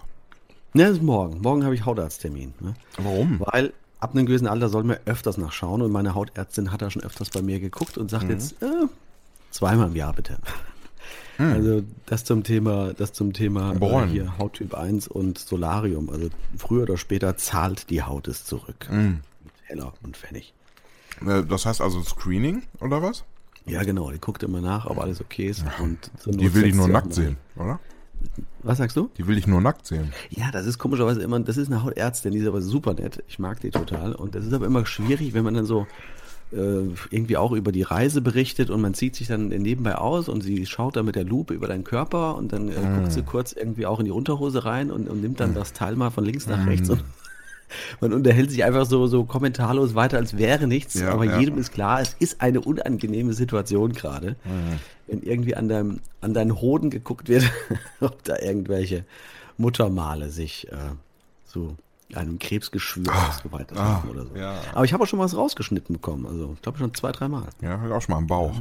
[0.73, 1.41] ne das ist morgen.
[1.41, 2.53] Morgen habe ich Hautarzttermin.
[2.61, 2.73] Ne?
[2.97, 3.41] Warum?
[3.41, 7.03] Weil ab einem gewissen Alter soll man öfters nachschauen und meine Hautärztin hat da schon
[7.03, 8.65] öfters bei mir geguckt und sagt jetzt, äh,
[9.51, 10.37] zweimal im Jahr bitte.
[11.39, 16.09] Also das zum Thema, das zum Thema äh, hier Hauttyp 1 und Solarium.
[16.09, 18.87] Also früher oder später zahlt die Haut es zurück.
[18.91, 19.21] Mit
[19.63, 20.53] Heller und Pfennig.
[21.25, 23.23] Äh, Das heißt also Screening, oder was?
[23.65, 24.11] Ja, genau.
[24.11, 25.63] Die guckt immer nach, ob alles okay ist.
[25.81, 27.79] Und zur Die will setzt nur nackt sehen, oder?
[28.63, 29.09] Was sagst du?
[29.17, 30.11] Die will ich nur nackt sehen.
[30.29, 33.23] Ja, das ist komischerweise immer, das ist eine Hautärztin, die ist aber super nett.
[33.29, 34.13] Ich mag die total.
[34.13, 35.87] Und das ist aber immer schwierig, wenn man dann so
[36.51, 40.65] irgendwie auch über die Reise berichtet und man zieht sich dann nebenbei aus und sie
[40.65, 43.85] schaut dann mit der Lupe über deinen Körper und dann äh, guckt sie kurz irgendwie
[43.85, 46.65] auch in die Unterhose rein und, und nimmt dann das Teil mal von links nach
[46.65, 47.03] rechts und
[48.01, 50.95] man unterhält sich einfach so, so kommentarlos weiter, als wäre nichts.
[50.95, 51.39] Ja, aber ja.
[51.39, 54.35] jedem ist klar, es ist eine unangenehme Situation gerade.
[55.05, 57.43] Wenn irgendwie an, deinem, an deinen Hoden geguckt wird,
[57.99, 59.05] ob da irgendwelche
[59.57, 60.77] Muttermale sich äh,
[61.45, 61.75] so
[62.15, 64.35] einem Krebsgeschwür ausgeweitet ah, haben oder so.
[64.35, 64.59] ja.
[64.73, 66.25] Aber ich habe auch schon was rausgeschnitten bekommen.
[66.25, 67.47] Also ich glaube schon zwei, dreimal.
[67.61, 68.53] Ja, auch schon mal am Bauch.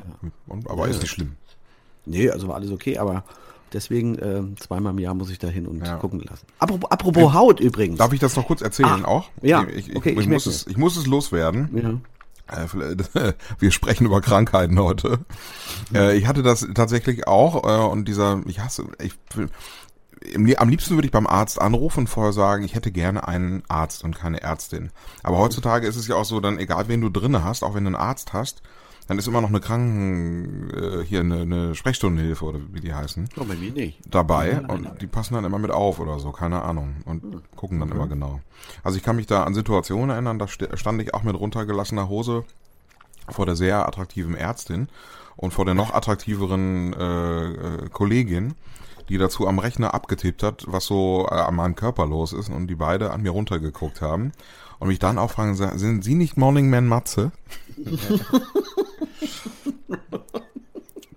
[0.47, 1.37] Und, aber ist nicht schlimm.
[2.05, 3.25] Nee, also war alles okay, aber
[3.73, 5.97] deswegen äh, zweimal im Jahr muss ich da hin und Ja.
[5.97, 6.47] gucken lassen.
[6.59, 7.99] Apropos, apropos Haut übrigens.
[7.99, 9.31] Darf ich das noch kurz erzählen Ah, auch?
[9.43, 11.71] ja, Ich, ich, okay, ich, ich muss es, ich muss es loswerden.
[11.83, 12.00] ja.
[12.50, 12.67] Äh,
[13.59, 15.19] Wir sprechen über Krankheiten heute.
[15.95, 19.12] Äh, Ich hatte das tatsächlich auch äh, und dieser, ich hasse, ich,
[20.20, 23.62] im- am liebsten würde ich beim Arzt anrufen und vorher sagen, ich hätte gerne einen
[23.68, 24.90] Arzt und keine Ärztin.
[25.22, 27.84] Aber heutzutage ist es ja auch so, dann egal wen du drinne hast, auch wenn
[27.84, 28.62] du einen Arzt hast,
[29.06, 33.28] dann ist immer noch eine Kranken, äh, hier eine, eine Sprechstundenhilfe oder wie die heißen,
[33.38, 33.98] Oh, bei mir nicht.
[34.10, 37.22] dabei und die passen dann immer mit auf oder so, keine Ahnung und
[37.56, 38.40] gucken dann immer genau.
[38.84, 42.08] Also ich kann mich da an Situationen erinnern, da st- stand ich auch mit runtergelassener
[42.10, 42.44] Hose
[43.30, 44.88] vor der sehr attraktiven Ärztin
[45.37, 48.54] und vor der noch attraktiveren äh, äh, Kollegin,
[49.09, 52.67] die dazu am Rechner abgetippt hat, was so äh, an meinem Körper los ist und
[52.67, 54.33] die beide an mir runtergeguckt haben
[54.79, 57.33] und mich dann auch fragen, sind Sie nicht Morning Man Matze?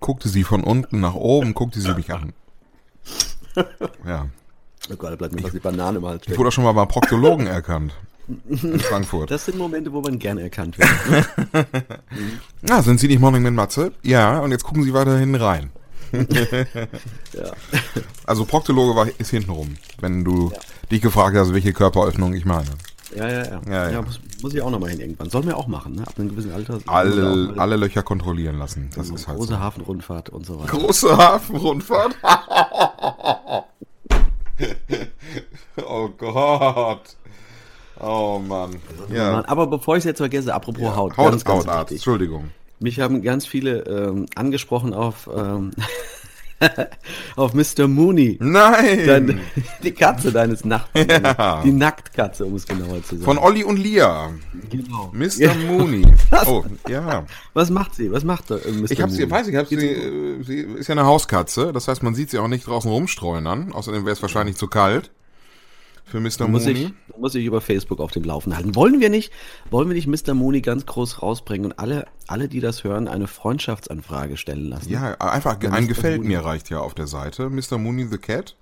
[0.02, 2.34] guckte sie von unten nach oben, guckte sie mich an.
[4.06, 4.28] Ja.
[4.92, 6.74] Oh Gott, da bleibt mir fast die Banane im Hals Ich wurde auch schon mal
[6.74, 7.94] beim Proktologen erkannt.
[8.50, 9.30] In Frankfurt.
[9.30, 11.28] Das sind Momente, wo man gerne erkannt wird.
[12.62, 13.94] Na, sind Sie nicht Morning Man Matze?
[14.04, 15.72] Ja, und jetzt gucken Sie weiterhin rein.
[16.12, 17.52] Ja.
[18.26, 20.52] Also Proktologe war, ist hintenrum, wenn du
[20.92, 22.70] dich gefragt hast, welche Körperöffnung ich meine.
[23.16, 23.62] Ja, ja, ja.
[23.68, 24.02] Ja, ja.
[24.02, 25.30] muss, muss ich auch nochmal hin irgendwann.
[25.30, 26.04] Soll man ja auch machen, ne?
[26.08, 26.80] Ab einem gewissen Alter.
[26.86, 28.90] Alle, mal- alle Löcher kontrollieren lassen.
[28.96, 29.60] Das ist halt Große so.
[29.60, 30.78] Hafenrundfahrt und so weiter.
[30.78, 32.16] Große Hafenrundfahrt.
[35.86, 37.18] oh Gott.
[38.00, 38.78] Oh Mann.
[39.14, 39.44] Ja.
[39.48, 41.18] Aber bevor ich es jetzt vergesse, apropos Haut.
[41.18, 41.98] Haut, ganz, ganz Hautarzt, wichtig.
[41.98, 42.50] Entschuldigung.
[42.82, 45.72] Mich haben ganz viele ähm, angesprochen auf, ähm,
[47.36, 47.88] auf Mr.
[47.88, 48.38] Mooney.
[48.42, 49.06] Nein!
[49.06, 49.42] Dein,
[49.84, 51.08] die Katze deines Nachbarn.
[51.08, 51.62] Ja.
[51.64, 53.24] Die Nacktkatze, um es genauer zu sagen.
[53.24, 54.32] Von Olli und Lia.
[54.72, 55.12] genau.
[55.14, 55.38] Mr.
[55.38, 55.54] Ja.
[55.54, 56.06] Mooney.
[56.48, 57.26] Oh, ja.
[57.54, 58.12] Was macht sie?
[58.12, 58.90] Was macht äh, Mr.
[58.90, 59.32] Ich habe sie, Mooney?
[59.32, 61.72] weiß ich, hab sie, äh, sie ist ja eine Hauskatze.
[61.74, 63.74] Das heißt, man sieht sie auch nicht draußen rumstreuen an.
[63.74, 65.12] Außerdem wäre es wahrscheinlich zu kalt
[66.12, 66.48] für Mr.
[66.48, 66.94] muss Mooney.
[67.08, 68.76] ich, muss ich über Facebook auf dem Laufen halten.
[68.76, 69.32] Wollen wir nicht,
[69.70, 70.34] wollen wir nicht Mr.
[70.34, 74.90] Mooney ganz groß rausbringen und alle, alle, die das hören, eine Freundschaftsanfrage stellen lassen?
[74.90, 75.88] Ja, einfach Ja, ein Mr.
[75.90, 76.36] gefällt Mooney.
[76.36, 77.50] mir reicht ja auf der Seite.
[77.50, 77.78] Mr.
[77.78, 78.56] Mooney the Cat.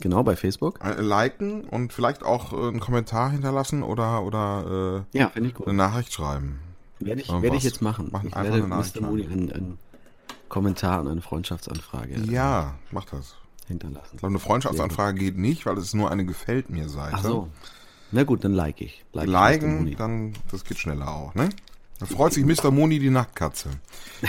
[0.00, 0.80] Genau, bei Facebook.
[0.82, 5.58] Äh, Liken und vielleicht auch äh, einen Kommentar hinterlassen oder, oder Ja, finde ich äh,
[5.58, 5.68] gut.
[5.68, 6.58] eine Nachricht schreiben.
[6.98, 7.42] Werde ich, Irgendwas.
[7.42, 8.08] werde ich jetzt machen.
[8.10, 9.00] Machen ich werde Mr.
[9.02, 9.78] Mooney einen, einen
[10.48, 13.36] Kommentar und eine Freundschaftsanfrage Ja, mach das.
[13.70, 14.10] Hinterlassen.
[14.12, 17.16] Ich glaube, eine Freundschaftsanfrage geht nicht, weil es ist nur eine gefällt mir Seite.
[17.16, 17.48] Ach so.
[18.12, 19.04] Na gut, dann like ich.
[19.12, 19.32] Like ich.
[19.32, 19.94] Liken, Mooney.
[19.94, 21.48] dann, das geht schneller auch, ne?
[22.00, 22.70] Da freut sich Mr.
[22.70, 23.68] Mooney die Nacktkatze.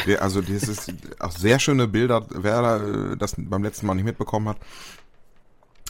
[0.05, 4.03] Der, also, das ist auch sehr schöne Bilder, wer äh, das beim letzten Mal nicht
[4.03, 4.57] mitbekommen hat.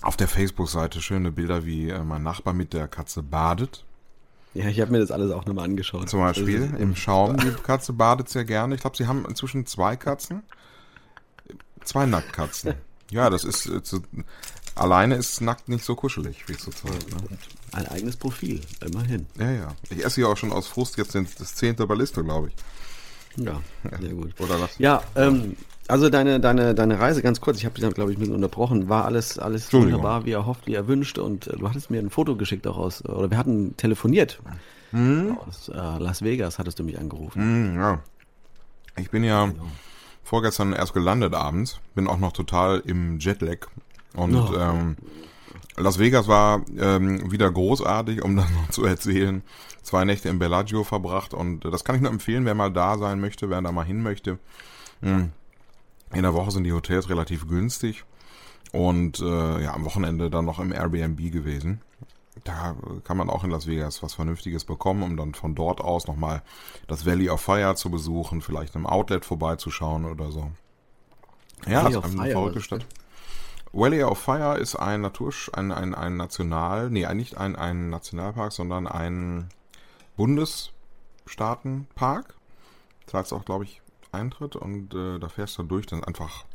[0.04, 3.84] Auf der Facebook-Seite schöne Bilder, wie äh, mein Nachbar mit der Katze badet.
[4.54, 6.08] Ja, ich habe mir das alles auch nochmal angeschaut.
[6.10, 7.38] Zum Beispiel ist- im Schaum.
[7.38, 8.76] Die Katze badet sehr gerne.
[8.76, 10.44] Ich glaube, sie haben inzwischen zwei Katzen.
[11.84, 12.76] Zwei Nacktkatzen.
[13.12, 14.02] Ja, das ist, äh, zu,
[14.76, 17.10] alleine ist nackt nicht so kuschelig, wie so zeigt.
[17.12, 17.38] Ne?
[17.74, 19.28] Ein eigenes Profil, immerhin.
[19.38, 19.68] Ja, ja.
[19.90, 23.46] Ich esse ja auch schon aus Frust jetzt den, das zehnte Balliste, glaube ich.
[23.46, 23.62] Ja,
[24.02, 24.34] sehr gut.
[24.40, 24.78] Oder was?
[24.78, 25.56] Ja, ähm,
[25.88, 28.36] also deine, deine, deine Reise, ganz kurz, ich habe dich dann, glaube ich, ein bisschen
[28.36, 32.10] unterbrochen, war alles, alles wunderbar, wie erhofft, wie erwünscht und äh, du hattest mir ein
[32.10, 34.40] Foto geschickt auch aus, oder wir hatten telefoniert.
[35.48, 37.76] Aus äh, Las Vegas hattest du mich angerufen.
[37.76, 38.00] Mm, ja.
[38.98, 39.50] Ich bin ja
[40.24, 43.68] vorgestern erst gelandet abends, bin auch noch total im Jetlag.
[44.14, 44.56] Und Oh.
[44.58, 44.96] ähm,
[45.78, 49.42] Las Vegas war ähm, wieder großartig, um das noch zu erzählen.
[49.84, 53.20] Zwei Nächte im Bellagio verbracht und das kann ich nur empfehlen, wer mal da sein
[53.20, 54.38] möchte, wer da mal hin möchte.
[55.02, 55.26] Mm.
[56.14, 58.04] In der Woche sind die Hotels relativ günstig
[58.74, 61.82] und äh, ja, am Wochenende dann noch im Airbnb gewesen.
[62.44, 66.08] Da kann man auch in Las Vegas was Vernünftiges bekommen, um dann von dort aus
[66.08, 66.42] nochmal
[66.88, 70.52] das Valley of Fire zu besuchen, vielleicht im Outlet vorbeizuschauen oder so.
[71.68, 72.86] Ja, Valley ist eine verrückte Stadt.
[73.74, 78.52] Valley of Fire ist ein Natursch, ein, ein, ein National, nee, nicht ein, ein Nationalpark,
[78.52, 79.50] sondern ein
[80.18, 82.36] Bundesstaatenpark.
[83.08, 86.46] Zahlst auch, glaube ich, Eintritt und äh, da fährst du durch, dann einfach.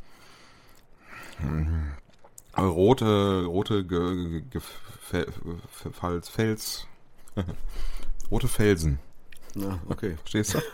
[2.57, 2.69] Mhm.
[2.69, 4.61] rote, rote Ge Ge Ge
[5.01, 6.87] Fels, Fels,
[8.31, 8.99] rote Felsen.
[9.55, 10.17] Na, okay.
[10.17, 10.59] Verstehst du?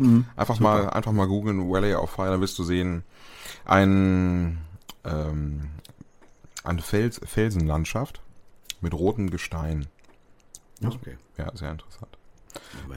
[0.00, 0.70] Mhm, einfach super.
[0.70, 3.02] mal, einfach mal googeln, Valley of Fire, dann wirst du sehen,
[3.64, 4.58] ein,
[5.02, 5.70] ähm,
[6.62, 8.20] eine Fels, Felsenlandschaft
[8.80, 9.88] mit rotem Gestein.
[10.84, 11.18] Okay.
[11.36, 12.16] Ja, sehr interessant.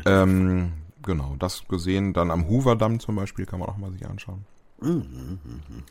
[0.05, 2.13] Ähm, genau, das gesehen.
[2.13, 4.45] Dann am Hoover-Damm zum Beispiel kann man auch mal sich anschauen.
[4.79, 5.39] Mhm.
[5.43, 5.83] Mhm.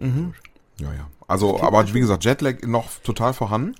[0.00, 0.34] mhm.
[0.82, 1.08] Ja, ja.
[1.28, 3.74] Also, aber wie gesagt, Jetlag noch total vorhanden.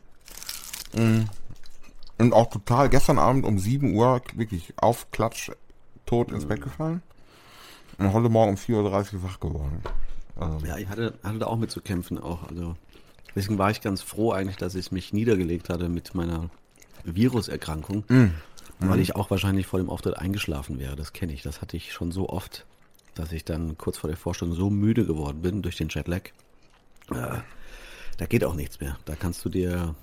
[0.95, 1.29] Mhm.
[2.19, 5.51] Und auch total gestern Abend um 7 Uhr wirklich auf Klatsch
[6.07, 7.03] tot ins Bett gefallen.
[7.99, 9.83] Und heute Morgen um 4.30 Uhr wach geworden.
[10.37, 10.65] Also.
[10.67, 12.49] Ja, ich hatte, hatte da auch mit zu kämpfen auch.
[12.49, 12.77] Also
[13.35, 16.49] deswegen war ich ganz froh eigentlich, dass ich mich niedergelegt hatte mit meiner
[17.05, 18.05] Viruserkrankung.
[18.09, 18.35] Mhm.
[18.79, 20.97] Weil ich auch wahrscheinlich vor dem Auftritt eingeschlafen wäre.
[20.97, 21.43] Das kenne ich.
[21.43, 22.67] Das hatte ich schon so oft,
[23.15, 26.31] dass ich dann kurz vor der Vorstellung so müde geworden bin durch den Jetlag.
[27.11, 27.38] Äh,
[28.19, 28.97] da geht auch nichts mehr.
[29.05, 29.95] Da kannst du dir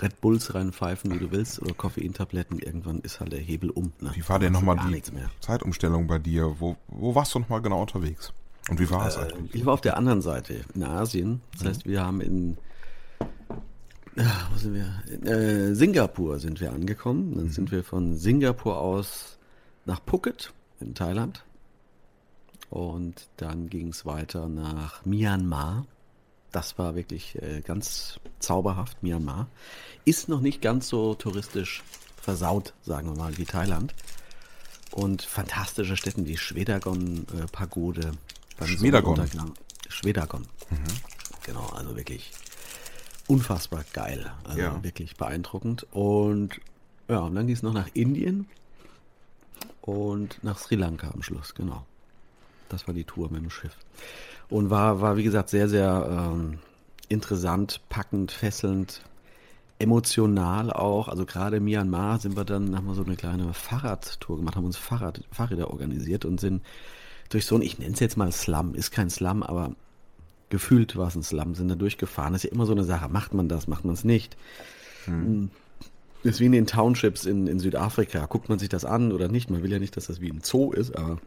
[0.00, 2.58] Red Bulls reinpfeifen, wie du willst, oder Koffeintabletten.
[2.58, 3.92] Irgendwann ist halt der Hebel um.
[4.00, 4.12] Ne?
[4.14, 5.02] Wie war denn nochmal die
[5.40, 6.56] Zeitumstellung bei dir?
[6.58, 8.32] Wo, wo warst du nochmal genau unterwegs?
[8.70, 9.54] Und wie war es äh, eigentlich?
[9.54, 11.42] Ich war auf der anderen Seite, in Asien.
[11.52, 11.68] Das mhm.
[11.68, 12.56] heißt, wir haben in
[14.16, 15.02] ja, wo sind wir?
[15.10, 17.34] In, äh, Singapur sind wir angekommen.
[17.34, 17.50] Dann mhm.
[17.50, 19.38] sind wir von Singapur aus
[19.84, 21.44] nach Phuket in Thailand.
[22.72, 25.84] Und dann ging es weiter nach Myanmar.
[26.52, 29.46] Das war wirklich äh, ganz zauberhaft, Myanmar.
[30.06, 31.82] Ist noch nicht ganz so touristisch
[32.16, 33.94] versaut, sagen wir mal, wie Thailand.
[34.90, 38.12] Und fantastische Städte wie Schwedagon-Pagode.
[38.58, 39.22] Äh, Schwedagon.
[39.90, 40.48] Schwedagon.
[40.70, 40.84] Mhm.
[41.42, 42.30] Genau, also wirklich
[43.26, 44.32] unfassbar geil.
[44.44, 44.82] Also ja.
[44.82, 45.86] wirklich beeindruckend.
[45.90, 46.58] Und
[47.06, 48.48] ja, und dann ging es noch nach Indien
[49.82, 51.84] und nach Sri Lanka am Schluss, genau.
[52.72, 53.76] Das war die Tour mit dem Schiff.
[54.48, 56.58] Und war, war wie gesagt, sehr, sehr ähm,
[57.08, 59.02] interessant, packend, fesselnd,
[59.78, 61.08] emotional auch.
[61.08, 64.64] Also gerade in Myanmar sind wir dann, haben wir so eine kleine Fahrradtour gemacht, haben
[64.64, 66.62] uns Fahrrad, Fahrräder organisiert und sind
[67.28, 69.74] durch so ein, ich nenne es jetzt mal Slum, ist kein Slum, aber
[70.50, 72.32] gefühlt war es ein Slum, sind da durchgefahren.
[72.32, 73.08] Das ist ja immer so eine Sache.
[73.08, 74.36] Macht man das, macht man es nicht?
[75.06, 75.50] Hm.
[76.22, 78.26] Das ist wie in den Townships in, in Südafrika.
[78.26, 79.50] Guckt man sich das an oder nicht?
[79.50, 81.18] Man will ja nicht, dass das wie ein Zoo ist, aber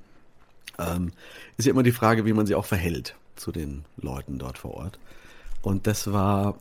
[0.80, 1.12] ähm,
[1.58, 4.76] ist ja immer die Frage, wie man sich auch verhält zu den Leuten dort vor
[4.76, 5.00] Ort.
[5.62, 6.58] Und das war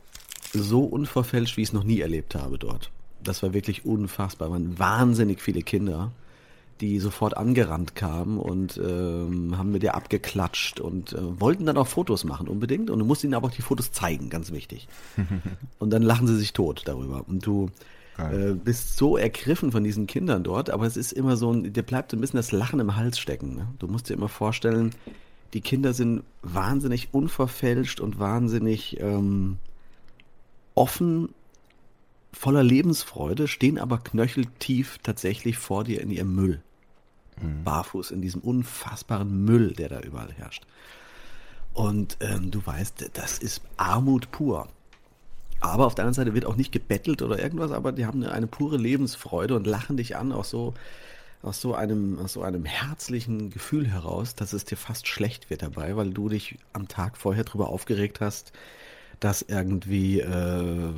[0.53, 2.91] so unverfälscht, wie ich es noch nie erlebt habe dort.
[3.23, 4.47] Das war wirklich unfassbar.
[4.47, 6.11] Es waren wahnsinnig viele Kinder
[6.81, 11.87] die sofort angerannt kamen und ähm, haben mit dir abgeklatscht und äh, wollten dann auch
[11.87, 14.87] Fotos machen unbedingt und du musst ihnen aber auch die Fotos zeigen, ganz wichtig.
[15.79, 17.69] und dann lachen sie sich tot darüber und du
[18.17, 21.83] äh, bist so ergriffen von diesen Kindern dort, aber es ist immer so, ein, dir
[21.83, 23.55] bleibt ein bisschen das Lachen im Hals stecken.
[23.55, 23.67] Ne?
[23.79, 24.91] Du musst dir immer vorstellen,
[25.53, 29.57] die Kinder sind wahnsinnig unverfälscht und wahnsinnig ähm,
[30.75, 31.29] offen
[32.33, 36.61] voller Lebensfreude, stehen aber knöcheltief tatsächlich vor dir in ihrem Müll.
[37.41, 37.63] Mhm.
[37.63, 40.65] Barfuß in diesem unfassbaren Müll, der da überall herrscht.
[41.73, 44.67] Und ähm, du weißt, das ist Armut pur.
[45.67, 48.31] Aber auf der anderen Seite wird auch nicht gebettelt oder irgendwas, aber die haben eine,
[48.31, 50.73] eine pure Lebensfreude und lachen dich an, auch so
[51.45, 55.61] aus so einem, aus so einem herzlichen Gefühl heraus, dass es dir fast schlecht wird
[55.61, 58.51] dabei, weil du dich am Tag vorher darüber aufgeregt hast,
[59.19, 60.89] dass irgendwie äh,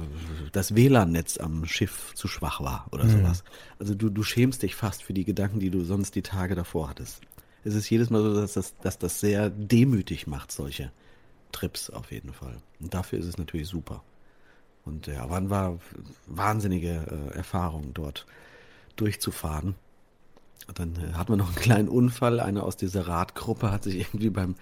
[0.53, 3.11] das WLAN-Netz am Schiff zu schwach war oder mhm.
[3.11, 3.43] sowas.
[3.77, 6.89] Also du, du schämst dich fast für die Gedanken, die du sonst die Tage davor
[6.89, 7.21] hattest.
[7.63, 10.91] Es ist jedes Mal so, dass das, dass das sehr demütig macht, solche
[11.51, 12.57] Trips auf jeden Fall.
[12.79, 14.03] Und dafür ist es natürlich super.
[14.87, 15.77] Und ja, wann war
[16.27, 18.25] wahnsinnige äh, Erfahrung dort
[18.95, 19.75] durchzufahren.
[20.73, 22.39] Dann äh, hat man noch einen kleinen Unfall.
[22.39, 24.55] Einer aus dieser Radgruppe hat sich irgendwie beim,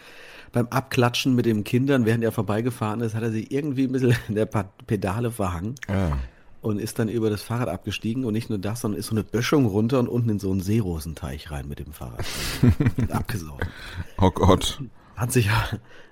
[0.52, 4.16] beim Abklatschen mit den Kindern, während er vorbeigefahren ist, hat er sich irgendwie ein bisschen
[4.28, 5.76] in der Pedale verhangen.
[5.88, 6.18] Ja.
[6.62, 9.24] Und ist dann über das Fahrrad abgestiegen und nicht nur das, sondern ist so eine
[9.24, 12.26] Böschung runter und unten in so einen Seerosenteich rein mit dem Fahrrad.
[13.12, 13.68] abgesaugt.
[14.18, 14.82] Oh Gott.
[15.16, 15.52] Hat sich,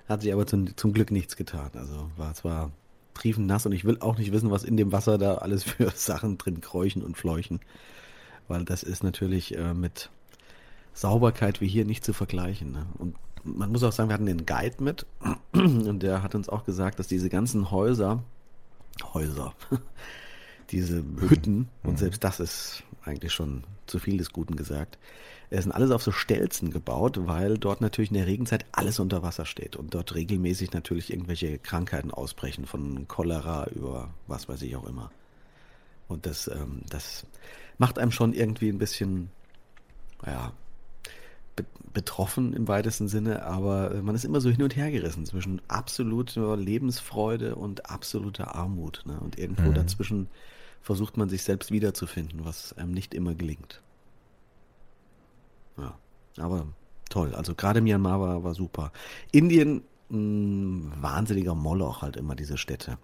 [0.08, 1.70] hat sich aber zum, zum Glück nichts getan.
[1.74, 2.70] Also war zwar
[3.14, 5.90] triefend nass und ich will auch nicht wissen, was in dem Wasser da alles für
[5.90, 7.60] Sachen drin kräuchen und fleuchen
[8.48, 10.10] weil das ist natürlich äh, mit
[10.92, 12.72] Sauberkeit wie hier nicht zu vergleichen.
[12.72, 12.86] Ne?
[12.98, 15.06] Und man muss auch sagen, wir hatten den Guide mit
[15.52, 18.22] und der hat uns auch gesagt, dass diese ganzen Häuser,
[19.12, 19.54] Häuser,
[20.70, 21.96] diese Hütten, und mhm.
[21.96, 24.98] selbst das ist eigentlich schon zu viel des Guten gesagt,
[25.50, 29.22] es sind alles auf so Stelzen gebaut, weil dort natürlich in der Regenzeit alles unter
[29.22, 34.74] Wasser steht und dort regelmäßig natürlich irgendwelche Krankheiten ausbrechen, von Cholera über was weiß ich
[34.76, 35.10] auch immer.
[36.08, 37.26] Und das, ähm, das
[37.78, 39.30] macht einem schon irgendwie ein bisschen,
[40.26, 40.52] ja,
[41.92, 46.56] betroffen im weitesten Sinne, aber man ist immer so hin und her gerissen zwischen absoluter
[46.56, 49.02] Lebensfreude und absoluter Armut.
[49.06, 49.18] Ne?
[49.20, 49.74] Und irgendwo mhm.
[49.74, 50.28] dazwischen
[50.84, 53.80] versucht man sich selbst wiederzufinden, was einem nicht immer gelingt.
[55.78, 55.98] Ja,
[56.36, 56.66] aber
[57.08, 57.34] toll.
[57.34, 58.92] Also gerade Myanmar war, war super.
[59.32, 62.98] Indien, mh, hm, wahnsinniger Moloch halt immer diese Städte.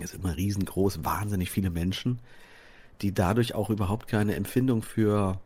[0.00, 2.18] Ist immer riesengroß, wahnsinnig viele Menschen,
[3.02, 5.40] die dadurch auch überhaupt keine Empfindung für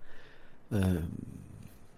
[0.70, 1.00] äh,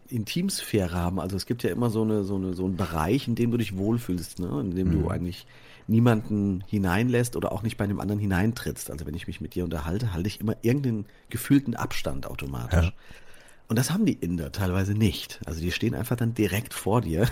[0.09, 1.21] Intimsphäre haben.
[1.21, 3.59] Also es gibt ja immer so, eine, so, eine, so einen Bereich, in dem du
[3.59, 4.61] dich wohlfühlst, ne?
[4.61, 5.03] in dem mhm.
[5.03, 5.47] du eigentlich
[5.87, 8.91] niemanden hineinlässt oder auch nicht bei einem anderen hineintrittst.
[8.91, 12.87] Also wenn ich mich mit dir unterhalte, halte ich immer irgendeinen gefühlten Abstand automatisch.
[12.87, 12.93] Ja.
[13.69, 15.41] Und das haben die Inder teilweise nicht.
[15.47, 17.29] Also die stehen einfach dann direkt vor dir.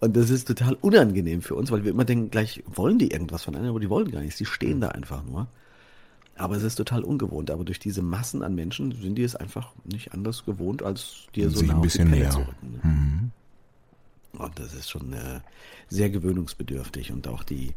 [0.00, 3.44] Und das ist total unangenehm für uns, weil wir immer denken, gleich wollen die irgendwas
[3.44, 4.36] von einem, aber die wollen gar nichts.
[4.36, 5.48] Die stehen da einfach nur.
[6.36, 7.50] Aber es ist total ungewohnt.
[7.50, 11.48] Aber durch diese Massen an Menschen sind die es einfach nicht anders gewohnt, als dir
[11.50, 12.30] so nah ein bisschen näher.
[12.30, 12.80] Zu rücken, ne?
[12.82, 13.13] mhm.
[14.38, 15.40] Und das ist schon äh,
[15.88, 17.12] sehr gewöhnungsbedürftig.
[17.12, 17.74] Und auch die,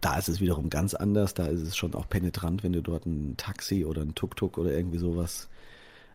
[0.00, 1.34] da ist es wiederum ganz anders.
[1.34, 4.72] Da ist es schon auch penetrant, wenn du dort ein Taxi oder ein Tuk-Tuk oder
[4.72, 5.48] irgendwie sowas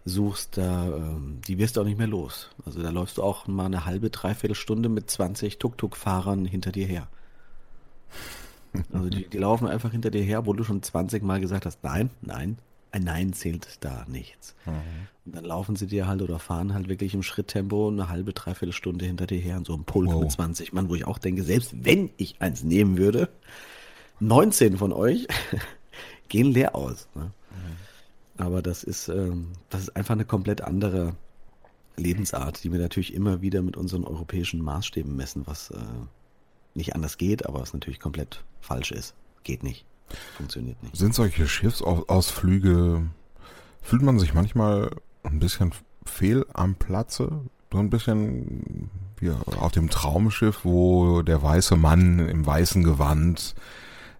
[0.05, 2.49] suchst, da, ähm, die wirst du auch nicht mehr los.
[2.65, 6.87] Also da läufst du auch mal eine halbe, dreiviertel Stunde mit 20 Tuk-Tuk-Fahrern hinter dir
[6.87, 7.07] her.
[8.93, 11.83] Also die, die, laufen einfach hinter dir her, wo du schon 20 Mal gesagt hast,
[11.83, 12.57] nein, nein,
[12.97, 14.55] ein Nein zählt da nichts.
[14.65, 15.07] Mhm.
[15.25, 18.73] Und dann laufen sie dir halt oder fahren halt wirklich im Schritttempo eine halbe, dreiviertel
[18.73, 20.21] Stunde hinter dir her in so einem Pulk wow.
[20.21, 23.29] mit 20 Mann, wo ich auch denke, selbst wenn ich eins nehmen würde,
[24.19, 25.27] 19 von euch
[26.27, 27.07] gehen leer aus.
[27.13, 27.25] Ne?
[27.25, 28.41] Mhm.
[28.43, 31.15] Aber das ist, ähm, das ist einfach eine komplett andere
[31.97, 35.77] Lebensart, die wir natürlich immer wieder mit unseren europäischen Maßstäben messen, was äh,
[36.73, 39.15] nicht anders geht, aber was natürlich komplett falsch ist.
[39.43, 39.85] Geht nicht.
[40.35, 40.95] Funktioniert nicht.
[40.95, 43.03] Sind solche Schiffsausflüge,
[43.81, 44.91] fühlt man sich manchmal
[45.23, 45.71] ein bisschen
[46.05, 47.41] fehl am Platze?
[47.71, 48.89] So ein bisschen
[49.19, 53.55] wie auf dem Traumschiff, wo der weiße Mann im weißen Gewand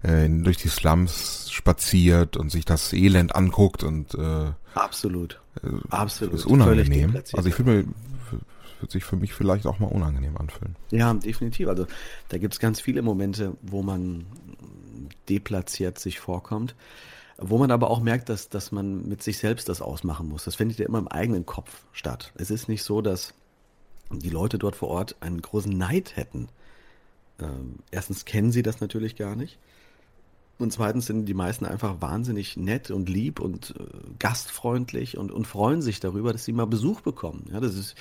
[0.04, 6.34] äh, durch die Slums spaziert und sich das Elend anguckt und äh, absolut, äh, absolut,
[6.34, 7.15] ist unangenehm.
[7.34, 7.86] Also ich fühle mir
[8.80, 10.76] wird sich für mich vielleicht auch mal unangenehm anfühlen.
[10.91, 11.67] Ja, definitiv.
[11.67, 11.88] Also
[12.30, 14.26] da gibt es ganz viele Momente, wo man
[15.29, 16.75] deplatziert sich vorkommt.
[17.39, 20.45] Wo man aber auch merkt, dass, dass man mit sich selbst das ausmachen muss.
[20.45, 22.33] Das findet ja immer im eigenen Kopf statt.
[22.36, 23.36] Es ist nicht so, dass
[24.10, 26.49] die Leute dort vor Ort einen großen Neid hätten.
[27.39, 29.60] Ähm, erstens kennen sie das natürlich gar nicht.
[30.57, 33.83] Und zweitens sind die meisten einfach wahnsinnig nett und lieb und äh,
[34.17, 37.45] gastfreundlich und, und freuen sich darüber, dass sie mal Besuch bekommen.
[37.51, 37.95] Ja, das ist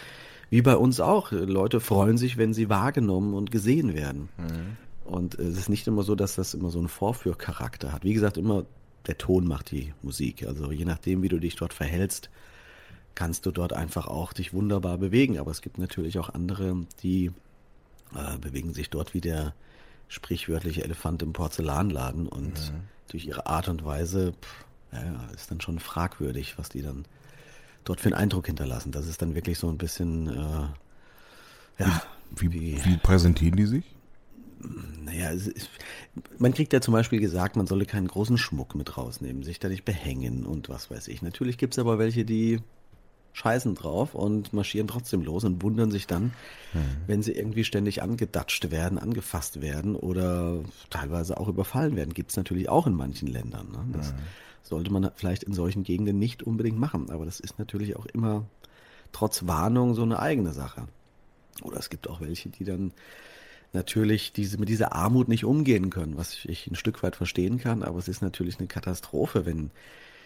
[0.48, 1.32] wie bei uns auch.
[1.32, 4.28] Leute freuen sich, wenn sie wahrgenommen und gesehen werden.
[4.38, 4.76] Mhm.
[5.06, 8.04] Und es ist nicht immer so, dass das immer so einen Vorführcharakter hat.
[8.04, 8.66] Wie gesagt, immer
[9.06, 10.46] der Ton macht die Musik.
[10.46, 12.30] Also je nachdem, wie du dich dort verhältst,
[13.14, 15.38] kannst du dort einfach auch dich wunderbar bewegen.
[15.38, 17.30] Aber es gibt natürlich auch andere, die
[18.14, 19.54] äh, bewegen sich dort wie der
[20.08, 22.80] sprichwörtliche Elefant im Porzellanladen und mhm.
[23.08, 27.06] durch ihre Art und Weise pff, ja, ist dann schon fragwürdig, was die dann
[27.84, 28.92] dort für einen Eindruck hinterlassen.
[28.92, 32.02] Das ist dann wirklich so ein bisschen, äh, ja.
[32.34, 33.95] Wie, wie, wie präsentieren die sich?
[35.04, 35.70] Naja, ist,
[36.38, 39.68] man kriegt ja zum Beispiel gesagt, man solle keinen großen Schmuck mit rausnehmen, sich da
[39.68, 41.22] nicht behängen und was weiß ich.
[41.22, 42.60] Natürlich gibt es aber welche, die
[43.36, 46.32] scheißen drauf und marschieren trotzdem los und wundern sich dann,
[46.72, 46.96] mhm.
[47.06, 52.14] wenn sie irgendwie ständig angedatscht werden, angefasst werden oder teilweise auch überfallen werden.
[52.14, 53.70] Gibt es natürlich auch in manchen Ländern.
[53.70, 53.84] Ne?
[53.92, 54.18] Das mhm.
[54.62, 58.46] sollte man vielleicht in solchen Gegenden nicht unbedingt machen, aber das ist natürlich auch immer
[59.12, 60.88] trotz Warnung so eine eigene Sache.
[61.62, 62.92] Oder es gibt auch welche, die dann
[63.76, 67.84] natürlich diese, mit dieser Armut nicht umgehen können, was ich ein Stück weit verstehen kann,
[67.84, 69.70] aber es ist natürlich eine Katastrophe, wenn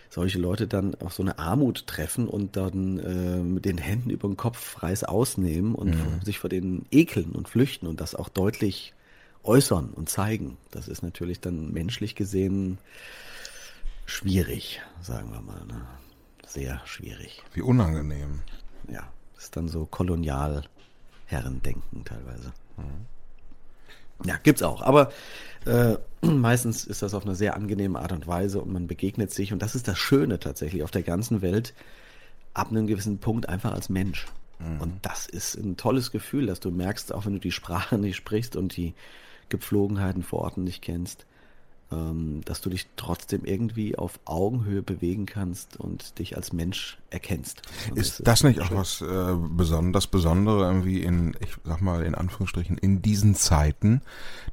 [0.09, 4.29] solche Leute dann auf so eine Armut treffen und dann äh, mit den Händen über
[4.29, 6.23] den Kopf Reis ausnehmen und mhm.
[6.25, 8.95] sich vor denen ekeln und flüchten und das auch deutlich
[9.45, 10.57] äußern und zeigen.
[10.71, 12.79] Das ist natürlich dann menschlich gesehen
[14.05, 15.65] schwierig, sagen wir mal.
[15.67, 15.87] Ne?
[16.47, 17.43] Sehr schwierig.
[17.55, 18.41] Wie unangenehm.
[18.89, 20.65] Ja, das ist dann so kolonial
[21.27, 22.53] Herrendenken teilweise.
[22.77, 23.07] Mhm.
[24.25, 24.83] Ja, gibt's auch.
[24.83, 25.13] Aber
[25.67, 29.53] äh, meistens ist das auf eine sehr angenehme Art und Weise und man begegnet sich.
[29.53, 31.75] Und das ist das Schöne tatsächlich auf der ganzen Welt,
[32.55, 34.27] ab einem gewissen Punkt einfach als Mensch.
[34.59, 34.81] Mhm.
[34.81, 38.17] Und das ist ein tolles Gefühl, dass du merkst, auch wenn du die Sprache nicht
[38.17, 38.95] sprichst und die
[39.49, 41.27] Gepflogenheiten vor Ort nicht kennst,
[41.93, 47.63] ähm, dass du dich trotzdem irgendwie auf Augenhöhe bewegen kannst und dich als Mensch erkennst.
[47.95, 52.05] ist das, das nicht auch was äh, Besonderes, das Besondere irgendwie in, ich sag mal
[52.05, 54.03] in Anführungsstrichen, in diesen Zeiten,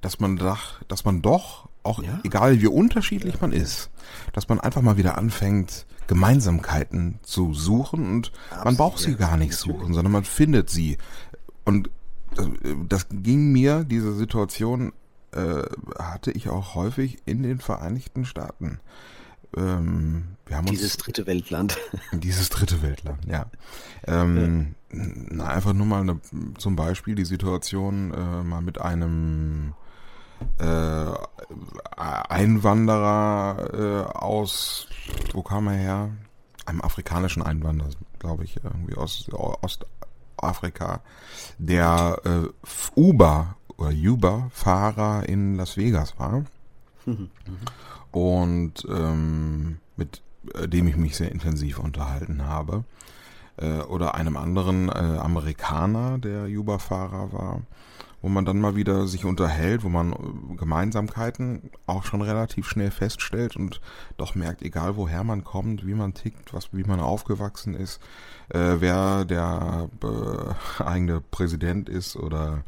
[0.01, 2.19] dass man doch, dass man doch auch, ja.
[2.23, 3.89] egal wie unterschiedlich man ist,
[4.33, 9.37] dass man einfach mal wieder anfängt, Gemeinsamkeiten zu suchen und Absolut, man braucht sie gar
[9.37, 10.97] nicht suchen, sondern man findet sie.
[11.65, 11.89] Und
[12.33, 12.47] das,
[12.87, 14.93] das ging mir, diese Situation
[15.37, 15.63] äh,
[16.01, 18.79] hatte ich auch häufig in den Vereinigten Staaten.
[19.55, 21.77] Ähm, wir haben dieses dritte Weltland.
[22.11, 23.45] Dieses dritte Weltland, ja.
[24.05, 25.45] Ähm, ja.
[25.45, 26.19] Einfach nur mal eine,
[26.57, 29.73] zum Beispiel die Situation äh, mal mit einem
[30.59, 31.11] äh,
[31.97, 34.87] Einwanderer äh, aus,
[35.33, 36.09] wo kam er her?
[36.65, 41.01] Einem afrikanischen Einwanderer, glaube ich, irgendwie aus Ostafrika,
[41.57, 42.47] der äh,
[42.95, 46.43] Uber oder Uber-Fahrer in Las Vegas war.
[47.05, 47.29] Mhm.
[48.11, 50.21] Und ähm, mit
[50.53, 52.83] äh, dem ich mich sehr intensiv unterhalten habe.
[53.57, 57.61] Äh, oder einem anderen äh, Amerikaner, der Uber-Fahrer war
[58.21, 62.91] wo man dann mal wieder sich unterhält, wo man äh, Gemeinsamkeiten auch schon relativ schnell
[62.91, 63.79] feststellt und
[64.17, 68.01] doch merkt, egal woher man kommt, wie man tickt, was, wie man aufgewachsen ist,
[68.49, 72.63] äh, wer der äh, eigene Präsident ist oder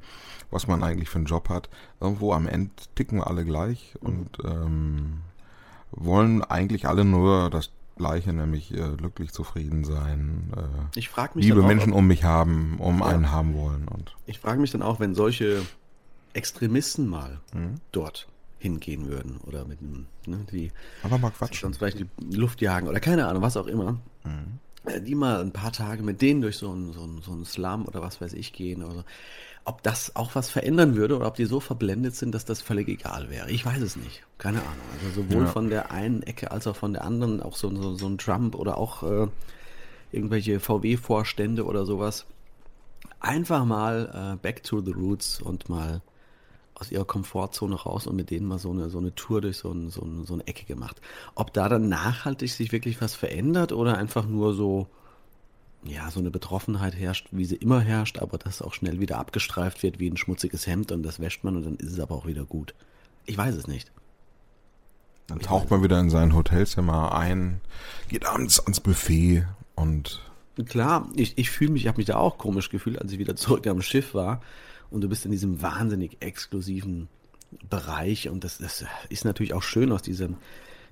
[0.52, 1.70] was man eigentlich für einen Job hat.
[2.00, 5.22] Irgendwo am Ende ticken wir alle gleich und ähm,
[5.92, 11.46] wollen eigentlich alle nur das Gleiche, nämlich äh, glücklich zufrieden sein, äh, ich frag mich
[11.46, 13.08] liebe auch, Menschen um mich haben, um ja.
[13.08, 13.88] einen haben wollen.
[13.88, 15.62] Und ich frage mich dann auch, wenn solche
[16.34, 17.76] Extremisten mal mhm.
[17.92, 20.72] dort hingehen würden oder mit einem, ne, die
[21.04, 21.62] aber mal quatschen.
[21.62, 24.00] sonst vielleicht die Luft jagen oder keine Ahnung, was auch immer.
[24.24, 24.60] Mhm.
[24.86, 27.86] Äh, die mal ein paar Tage mit denen durch so einen so so ein Slum
[27.86, 29.04] oder was weiß ich gehen oder so
[29.70, 32.88] ob das auch was verändern würde oder ob die so verblendet sind, dass das völlig
[32.88, 33.52] egal wäre.
[33.52, 34.24] Ich weiß es nicht.
[34.40, 34.74] Keine Ahnung.
[34.96, 35.50] Also sowohl ja.
[35.50, 38.56] von der einen Ecke als auch von der anderen, auch so, so, so ein Trump
[38.56, 39.28] oder auch äh,
[40.12, 42.26] irgendwelche VW-Vorstände oder sowas.
[43.20, 46.02] Einfach mal äh, back to the roots und mal
[46.74, 49.72] aus ihrer Komfortzone raus und mit denen mal so eine, so eine Tour durch so,
[49.72, 51.00] ein, so, ein, so eine Ecke gemacht.
[51.36, 54.88] Ob da dann nachhaltig sich wirklich was verändert oder einfach nur so,
[55.84, 59.82] ja, so eine Betroffenheit herrscht, wie sie immer herrscht, aber das auch schnell wieder abgestreift
[59.84, 62.26] wird wie ein schmutziges Hemd und das wäscht man und dann ist es aber auch
[62.26, 62.74] wieder gut.
[63.26, 63.92] Ich weiß es nicht.
[65.28, 67.62] Dann taucht man wieder in sein Hotelzimmer ein,
[68.10, 70.22] geht abends ans Buffet und.
[70.66, 73.36] Klar, ich, ich fühle mich, ich habe mich da auch komisch gefühlt, als ich wieder
[73.36, 74.42] zurück am Schiff war
[74.90, 77.08] und du bist in diesem wahnsinnig exklusiven
[77.70, 80.36] Bereich und das, das ist natürlich auch schön aus diesem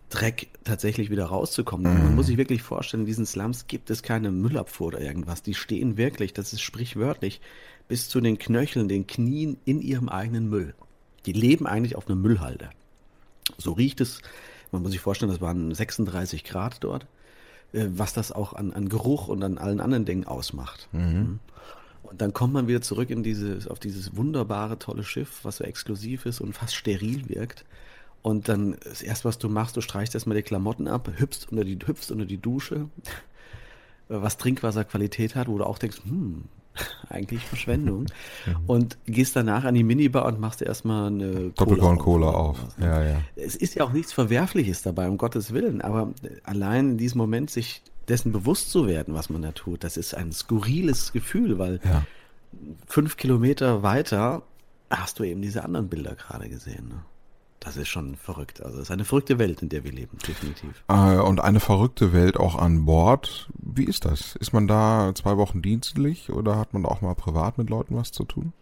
[0.10, 1.94] Dreck tatsächlich wieder rauszukommen.
[1.94, 2.04] Mhm.
[2.04, 5.44] Man muss sich wirklich vorstellen, in diesen Slums gibt es keine Müllabfuhr oder irgendwas.
[5.44, 7.42] Die stehen wirklich, das ist sprichwörtlich,
[7.88, 10.76] bis zu den Knöcheln, den Knien in ihrem eigenen Müll.
[11.26, 12.70] Die leben eigentlich auf einer Müllhalde.
[13.58, 14.22] So riecht es,
[14.72, 17.06] man muss sich vorstellen, das waren 36 Grad dort,
[17.74, 20.88] äh, was das auch an, an Geruch und an allen anderen Dingen ausmacht.
[20.92, 21.02] Mhm.
[21.02, 21.40] mhm.
[22.04, 25.66] Und dann kommt man wieder zurück in dieses, auf dieses wunderbare, tolle Schiff, was so
[25.66, 27.66] exklusiv ist und fast steril wirkt.
[28.22, 31.64] Und dann das erste, was du machst, du streichst erstmal die Klamotten ab, hüpfst unter
[31.64, 32.90] die, hüpfst unter die Dusche,
[34.10, 36.46] was Trinkwasserqualität hat, wo du auch denkst, hm,
[37.10, 38.06] eigentlich Verschwendung.
[38.66, 42.64] und gehst danach an die Minibar und machst erstmal eine Doppelkorn Cola auf.
[42.64, 42.78] auf.
[42.80, 43.22] Ja, ja.
[43.36, 47.50] Es ist ja auch nichts Verwerfliches dabei, um Gottes Willen, aber allein in diesem Moment
[47.50, 51.80] sich dessen bewusst zu werden, was man da tut, das ist ein skurriles Gefühl, weil
[51.84, 52.06] ja.
[52.86, 54.44] fünf Kilometer weiter
[54.90, 56.88] hast du eben diese anderen Bilder gerade gesehen.
[56.90, 57.04] Ne?
[57.68, 58.64] Das ist schon verrückt.
[58.64, 60.86] Also es ist eine verrückte Welt, in der wir leben, definitiv.
[60.88, 63.50] Äh, und eine verrückte Welt auch an Bord.
[63.58, 64.38] Wie ist das?
[64.38, 68.14] Ist man da zwei Wochen dienstlich oder hat man auch mal privat mit Leuten was
[68.14, 68.54] zu tun?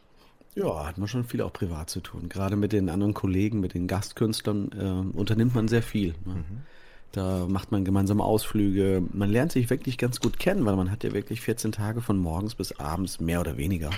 [0.55, 2.29] Ja, hat man schon viel auch privat zu tun.
[2.29, 6.15] Gerade mit den anderen Kollegen, mit den Gastkünstlern äh, unternimmt man sehr viel.
[6.25, 6.33] Ne?
[6.33, 6.61] Mhm.
[7.11, 9.03] Da macht man gemeinsame Ausflüge.
[9.13, 12.17] Man lernt sich wirklich ganz gut kennen, weil man hat ja wirklich 14 Tage von
[12.17, 13.91] morgens bis abends mehr oder weniger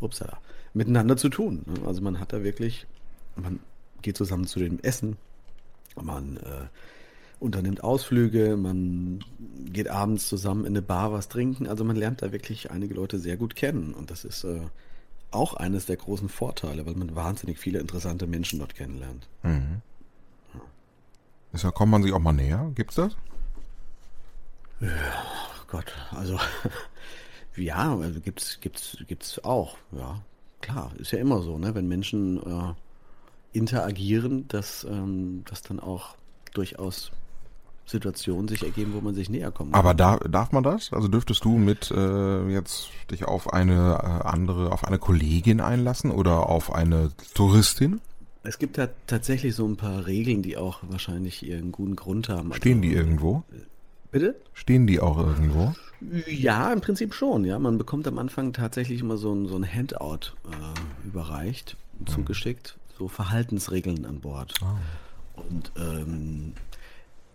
[0.00, 0.38] upsala,
[0.74, 1.62] miteinander zu tun.
[1.64, 1.86] Ne?
[1.86, 2.88] Also man hat da wirklich,
[3.36, 3.60] man
[4.02, 5.16] geht zusammen zu dem Essen,
[6.00, 6.66] man äh,
[7.42, 9.24] unternimmt Ausflüge, man
[9.66, 11.66] geht abends zusammen in eine Bar was trinken.
[11.66, 13.94] Also man lernt da wirklich einige Leute sehr gut kennen.
[13.94, 14.60] Und das ist äh,
[15.30, 19.28] auch eines der großen Vorteile, weil man wahnsinnig viele interessante Menschen dort kennenlernt.
[19.42, 19.82] Mhm.
[20.54, 20.60] Ja.
[21.52, 22.70] Deshalb kommt man sich auch mal näher.
[22.74, 23.16] Gibt's das?
[24.80, 24.88] Ja,
[25.68, 26.38] Gott, also
[27.56, 30.20] ja, also gibt's, gibt's, gibt's auch, ja.
[30.60, 31.74] Klar, ist ja immer so, ne?
[31.74, 32.74] Wenn Menschen äh,
[33.52, 36.14] interagieren, dass, ähm, dass dann auch
[36.54, 37.12] durchaus
[37.84, 39.74] Situationen sich ergeben, wo man sich näher kommt.
[39.74, 40.92] Aber da, darf man das?
[40.92, 46.10] Also dürftest du mit äh, jetzt dich auf eine äh, andere, auf eine Kollegin einlassen
[46.10, 48.00] oder auf eine Touristin?
[48.44, 52.52] Es gibt ja tatsächlich so ein paar Regeln, die auch wahrscheinlich ihren guten Grund haben.
[52.54, 53.44] Stehen also, die irgendwo?
[54.10, 54.36] Bitte?
[54.52, 55.74] Stehen die auch irgendwo?
[56.26, 57.44] Ja, im Prinzip schon.
[57.44, 62.06] Ja, man bekommt am Anfang tatsächlich immer so ein, so ein Handout äh, überreicht, mhm.
[62.06, 64.54] zugeschickt, so Verhaltensregeln an Bord.
[64.62, 65.42] Oh.
[65.42, 66.52] Und ähm,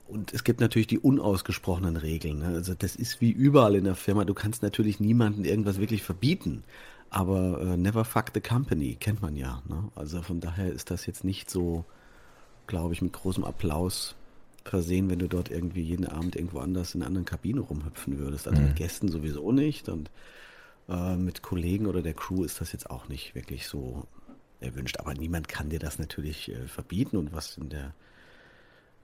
[0.08, 2.40] und es gibt natürlich die unausgesprochenen Regeln.
[2.40, 2.48] Ne?
[2.48, 4.24] Also das ist wie überall in der Firma.
[4.24, 6.64] Du kannst natürlich niemandem irgendwas wirklich verbieten.
[7.10, 9.62] Aber äh, never fuck the company kennt man ja.
[9.68, 9.90] Ne?
[9.96, 11.84] Also von daher ist das jetzt nicht so,
[12.68, 14.16] glaube ich, mit großem Applaus
[14.64, 18.48] versehen, wenn du dort irgendwie jeden Abend irgendwo anders in einer anderen Kabine rumhüpfen würdest.
[18.48, 18.68] Also mhm.
[18.70, 20.10] mit Gästen sowieso nicht und
[20.88, 24.08] äh, mit Kollegen oder der Crew ist das jetzt auch nicht wirklich so
[24.60, 25.00] erwünscht.
[25.00, 27.94] Aber niemand kann dir das natürlich äh, verbieten und was in der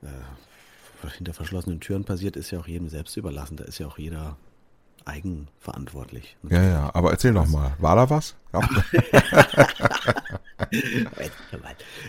[0.02, 0.08] äh,
[1.18, 3.58] hinter verschlossenen Türen passiert, ist ja auch jedem selbst überlassen.
[3.58, 4.38] Da ist ja auch jeder
[5.06, 6.38] eigenverantwortlich.
[6.50, 8.36] Ja, ja, aber erzähl doch mal, war da was?
[8.54, 8.62] Ja.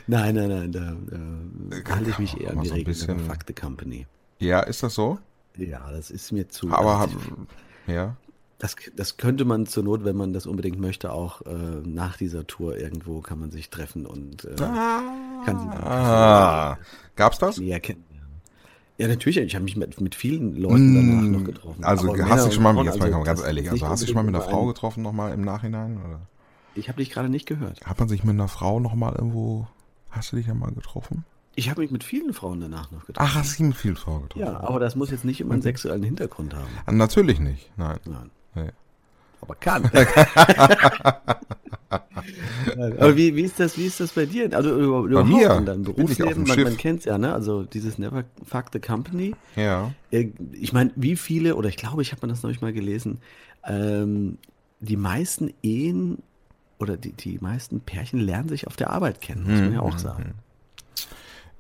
[0.06, 0.92] nein, nein, nein, da
[1.76, 4.06] äh, halte ich mich eher an die so Regeln der Fuck the Company.
[4.38, 5.18] Ja, ist das so?
[5.56, 6.70] Ja, das ist mir zu.
[6.70, 7.08] Aber
[7.86, 8.16] ja.
[8.58, 11.52] Das, das könnte man zur Not, wenn man das unbedingt möchte, auch äh,
[11.84, 15.02] nach dieser Tour irgendwo kann man sich treffen und äh, ah,
[15.44, 16.78] kann sie ah,
[17.16, 17.58] Gab's das?
[17.58, 17.78] Ja.
[18.96, 19.38] Ja, natürlich.
[19.38, 21.84] Ich habe mich mit, mit vielen Leuten danach mm, noch getroffen.
[21.84, 24.06] Also Aber hast du dich schon mal, jetzt also, mal ganz ehrlich, also hast du
[24.06, 25.98] dich mal mit einer Frau getroffen nochmal im Nachhinein?
[25.98, 26.20] Oder?
[26.76, 27.84] Ich habe dich gerade nicht gehört.
[27.84, 29.66] Hat man sich mit einer Frau nochmal irgendwo,
[30.10, 31.24] hast du dich ja mal getroffen?
[31.56, 33.28] Ich habe mich mit vielen Frauen danach noch getroffen.
[33.30, 34.46] Ach, hast du dich mit vielen Frauen getroffen?
[34.46, 36.96] Ja, aber das muss jetzt nicht immer einen sexuellen Hintergrund haben.
[36.96, 37.98] Natürlich nicht, nein.
[38.04, 38.30] Nein.
[38.54, 38.70] Nee.
[39.40, 39.90] Aber kann.
[42.98, 44.52] Aber wie, wie, ist das, wie ist das bei dir?
[44.52, 45.56] Also überhaupt bei mir?
[45.56, 46.44] in deinem Berufsleben?
[46.44, 47.32] Man, man kennt es ja, ne?
[47.32, 49.34] Also dieses Never Fuck the Company.
[49.56, 49.92] Ja.
[50.10, 53.18] Äh, ich meine, wie viele, oder ich glaube, ich habe das noch nicht mal gelesen,
[53.64, 54.38] ähm,
[54.80, 56.22] die meisten Ehen
[56.78, 59.94] oder die, die meisten Pärchen lernen sich auf der Arbeit kennen, muss man ja auch
[59.94, 59.98] mhm.
[59.98, 60.34] sagen.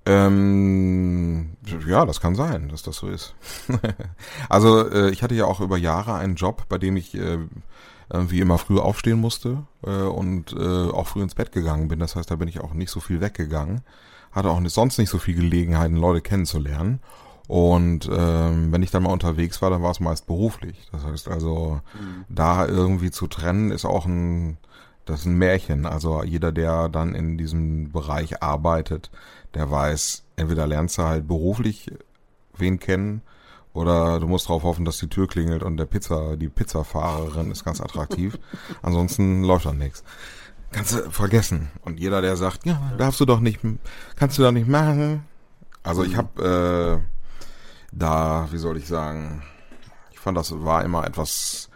[0.06, 3.34] Ähm, ja, das kann sein, dass das so ist.
[4.48, 7.38] also äh, ich hatte ja auch über Jahre einen Job, bei dem ich äh,
[8.10, 12.00] wie immer früh aufstehen musste äh, und äh, auch früh ins Bett gegangen bin.
[12.00, 13.80] Das heißt, da bin ich auch nicht so viel weggegangen.
[14.30, 17.00] Hatte auch nicht, sonst nicht so viel Gelegenheiten, Leute kennenzulernen.
[17.46, 20.88] Und ähm, wenn ich dann mal unterwegs war, dann war es meist beruflich.
[20.92, 22.24] Das heißt also, mhm.
[22.28, 24.56] da irgendwie zu trennen, ist auch ein,
[25.04, 25.86] das ist ein Märchen.
[25.86, 29.10] Also jeder, der dann in diesem Bereich arbeitet,
[29.54, 31.90] der weiß, entweder lernst du halt beruflich
[32.56, 33.22] wen kennen
[33.72, 37.64] oder du musst darauf hoffen, dass die Tür klingelt und der Pizza, die Pizzafahrerin ist
[37.64, 38.38] ganz attraktiv.
[38.82, 40.04] Ansonsten läuft dann nichts.
[40.70, 41.70] Kannst du vergessen.
[41.82, 43.60] Und jeder, der sagt, ja, darfst du doch nicht,
[44.16, 45.24] kannst du doch nicht machen.
[45.82, 47.08] Also ich habe äh,
[47.92, 49.42] da, wie soll ich sagen,
[50.12, 51.68] ich fand das war immer etwas,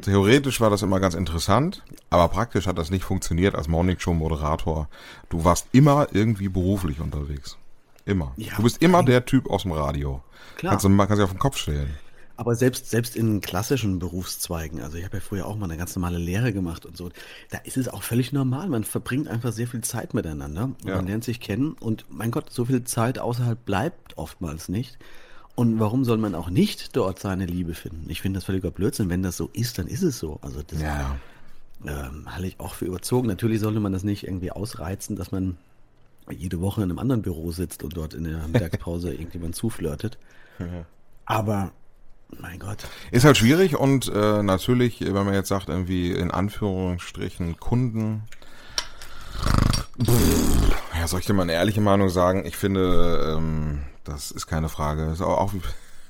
[0.00, 4.88] theoretisch war das immer ganz interessant, aber praktisch hat das nicht funktioniert als Morningshow-Moderator.
[5.28, 7.56] Du warst immer irgendwie beruflich unterwegs.
[8.04, 8.32] Immer.
[8.36, 10.22] Ja, du bist immer der Typ aus dem Radio.
[10.56, 10.72] Klar.
[10.72, 11.94] Kannst du kannst du auf den Kopf stellen.
[12.40, 15.94] Aber selbst, selbst in klassischen Berufszweigen, also ich habe ja früher auch mal eine ganz
[15.94, 17.10] normale Lehre gemacht und so,
[17.50, 18.70] da ist es auch völlig normal.
[18.70, 20.70] Man verbringt einfach sehr viel Zeit miteinander.
[20.86, 20.96] Ja.
[20.96, 24.98] Man lernt sich kennen und mein Gott, so viel Zeit außerhalb bleibt oftmals nicht.
[25.60, 28.06] Und warum soll man auch nicht dort seine Liebe finden?
[28.08, 29.10] Ich finde das völliger Blödsinn.
[29.10, 30.38] Wenn das so ist, dann ist es so.
[30.40, 31.18] Also das ja.
[31.84, 33.28] ähm, halte ich auch für überzogen.
[33.28, 35.58] Natürlich sollte man das nicht irgendwie ausreizen, dass man
[36.30, 40.16] jede Woche in einem anderen Büro sitzt und dort in der Mittagspause irgendjemand zuflirtet.
[41.26, 41.72] Aber
[42.38, 42.78] mein Gott.
[43.10, 48.22] Ist halt schwierig und äh, natürlich, wenn man jetzt sagt, irgendwie in Anführungsstrichen Kunden.
[51.00, 52.44] Ja, soll ich dir mal eine ehrliche Meinung sagen?
[52.44, 55.06] Ich finde, ähm, das ist keine Frage.
[55.06, 55.52] Ist auch, auch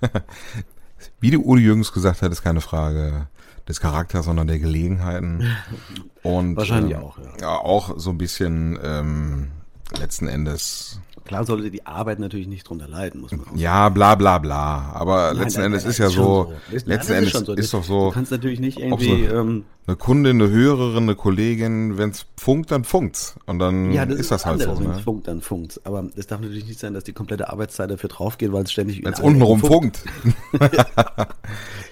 [1.21, 3.29] wie, die Uli Jürgens gesagt hat, ist keine Frage
[3.69, 5.47] des Charakters, sondern der Gelegenheiten.
[6.25, 7.25] Und wahrscheinlich ähm, auch, ja.
[7.41, 7.57] ja.
[7.57, 9.53] Auch so ein bisschen ähm,
[9.97, 10.99] letzten Endes.
[11.25, 14.91] Klar sollte die Arbeit natürlich nicht drunter leiden, muss man auch Ja, bla bla bla.
[14.93, 16.55] Aber nein, letzten nein, Endes nein, ist ja so, so.
[16.89, 17.55] letzten Endes ist, so.
[17.55, 18.09] ist, doch so.
[18.09, 19.29] Du kannst natürlich nicht irgendwie.
[19.29, 23.35] So ähm, eine Kundin, eine Hörerin, eine Kollegin, wenn es funkt, dann funkt's.
[23.47, 24.79] Und dann ja, das ist, ist das halt so.
[24.79, 25.03] Wenn es ne?
[25.03, 25.85] funkt, dann funkt's.
[25.85, 29.05] Aber es darf natürlich nicht sein, dass die komplette Arbeitszeit dafür draufgeht, weil es ständig.
[29.05, 30.05] Wenn es untenrum funkt.
[30.53, 30.77] funkt.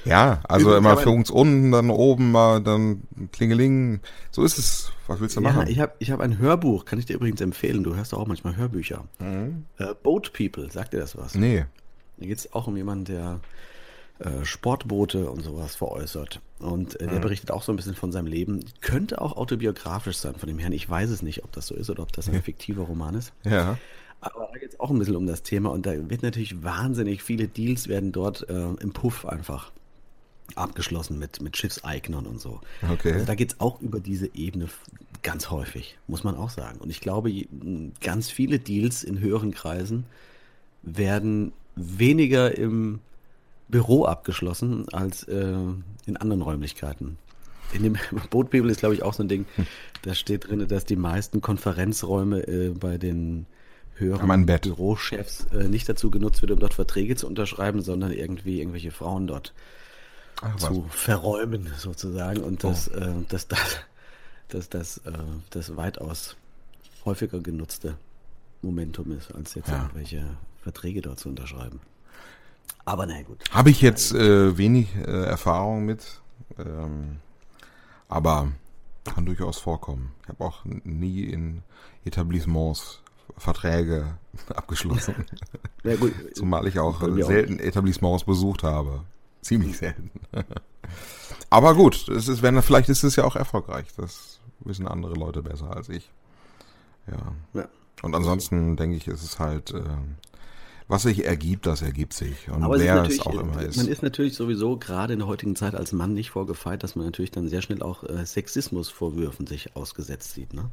[0.04, 4.00] ja, also immer funkt's unten, dann oben mal, dann klingeling.
[4.30, 4.92] So ist es.
[5.08, 5.62] Was willst du machen?
[5.62, 7.82] Ja, ich habe ich hab ein Hörbuch, kann ich dir übrigens empfehlen.
[7.82, 9.04] Du hörst auch manchmal Hörbücher.
[9.18, 9.64] Mhm.
[9.78, 11.34] Äh, Boat People, sagt dir das was?
[11.34, 11.64] Nee.
[12.18, 13.40] Da geht es auch um jemanden, der
[14.18, 16.40] äh, Sportboote und sowas veräußert.
[16.58, 17.20] Und äh, der mhm.
[17.20, 18.64] berichtet auch so ein bisschen von seinem Leben.
[18.80, 20.72] Könnte auch autobiografisch sein von dem Herrn.
[20.72, 23.32] Ich weiß es nicht, ob das so ist oder ob das ein fiktiver Roman ist.
[23.44, 23.78] Ja.
[24.20, 27.22] Aber da geht es auch ein bisschen um das Thema und da wird natürlich wahnsinnig
[27.22, 29.70] viele Deals werden dort äh, im Puff einfach
[30.56, 32.60] abgeschlossen mit, mit Schiffseignern und so.
[32.90, 33.12] Okay.
[33.12, 34.68] Also da geht es auch über diese Ebene
[35.22, 36.80] ganz häufig, muss man auch sagen.
[36.80, 37.32] Und ich glaube,
[38.00, 40.04] ganz viele Deals in höheren Kreisen
[40.82, 43.00] werden weniger im
[43.68, 45.56] Büro abgeschlossen als äh,
[46.06, 47.18] in anderen Räumlichkeiten.
[47.72, 47.96] In dem
[48.30, 49.66] Bootbibel ist, glaube ich, auch so ein Ding, hm.
[50.02, 53.46] da steht drin, dass die meisten Konferenzräume äh, bei den
[53.94, 58.90] höheren Bürochefs äh, nicht dazu genutzt wird, um dort Verträge zu unterschreiben, sondern irgendwie irgendwelche
[58.90, 59.52] Frauen dort
[60.40, 62.96] Ach, zu verräumen sozusagen und dass oh.
[62.96, 63.58] äh, das, das,
[64.48, 65.12] das, das, äh,
[65.50, 66.36] das weitaus
[67.04, 67.96] häufiger genutzte
[68.62, 69.82] Momentum ist, als jetzt ja.
[69.82, 70.24] irgendwelche
[70.62, 71.80] Verträge dort zu unterschreiben.
[72.84, 73.44] Aber na gut.
[73.52, 76.20] Habe ich jetzt äh, wenig äh, Erfahrung mit,
[76.58, 77.18] ähm,
[78.08, 78.52] aber
[79.04, 80.12] kann durchaus vorkommen.
[80.22, 81.62] Ich habe auch nie in
[82.04, 83.00] Etablissements
[83.36, 84.18] Verträge
[84.54, 85.14] abgeschlossen.
[85.84, 86.12] Ja, gut.
[86.34, 87.64] Zumal ich auch selten auch.
[87.64, 89.04] Etablissements besucht habe.
[89.42, 90.10] Ziemlich selten.
[91.50, 93.86] Aber gut, es ist, wenn, vielleicht ist es ja auch erfolgreich.
[93.96, 96.10] Das wissen andere Leute besser als ich.
[97.06, 97.60] Ja.
[97.60, 97.68] ja.
[98.02, 99.82] Und ansonsten denke ich, ist es halt, äh,
[100.88, 102.48] was sich ergibt, das ergibt sich.
[102.50, 103.76] Und Aber wer es, es auch immer ist.
[103.76, 107.04] Man ist natürlich sowieso gerade in der heutigen Zeit als Mann nicht vorgefeit, dass man
[107.04, 110.54] natürlich dann sehr schnell auch äh, Sexismusvorwürfen sich ausgesetzt sieht.
[110.54, 110.70] Ne?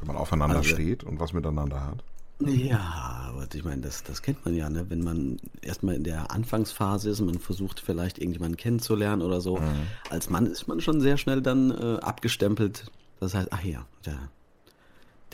[0.00, 2.02] Wenn man aufeinander also, steht und was miteinander hat.
[2.40, 4.90] Ja, aber ich meine, das, das kennt man ja, ne?
[4.90, 9.58] wenn man erstmal in der Anfangsphase ist und man versucht vielleicht irgendjemanden kennenzulernen oder so.
[9.58, 9.86] Mhm.
[10.10, 12.90] Als Mann ist man schon sehr schnell dann äh, abgestempelt.
[13.20, 14.18] Das heißt, ach ja, der,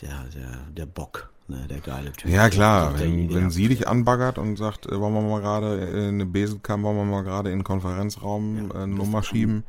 [0.01, 1.67] der, der, der Bock, ne?
[1.69, 2.31] der geile Typ.
[2.31, 6.15] Ja klar, wenn, wenn sie dich anbaggert und sagt, äh, wollen wir mal gerade in
[6.15, 9.63] eine Besenkammer, wollen wir mal gerade in den Konferenzraum ja, äh, Nummer schieben.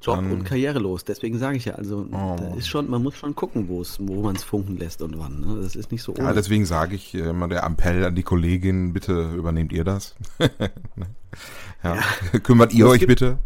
[0.00, 1.04] Job dann, und Karriere los.
[1.04, 2.54] Deswegen sage ich ja, also oh.
[2.56, 5.40] ist schon, man muss schon gucken, wo es, wo man es funken lässt und wann.
[5.40, 5.62] Ne?
[5.62, 6.24] Das ist nicht so ohne.
[6.24, 10.14] Ja, deswegen sage ich äh, immer der Appell an die Kollegin, bitte übernehmt ihr das.
[10.38, 11.96] ja.
[11.96, 11.98] ja.
[12.42, 13.38] Kümmert ihr euch gibt, bitte.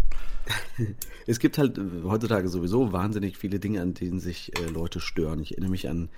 [1.27, 5.41] es gibt halt äh, heutzutage sowieso wahnsinnig viele Dinge, an denen sich äh, Leute stören.
[5.41, 6.09] Ich erinnere mich an,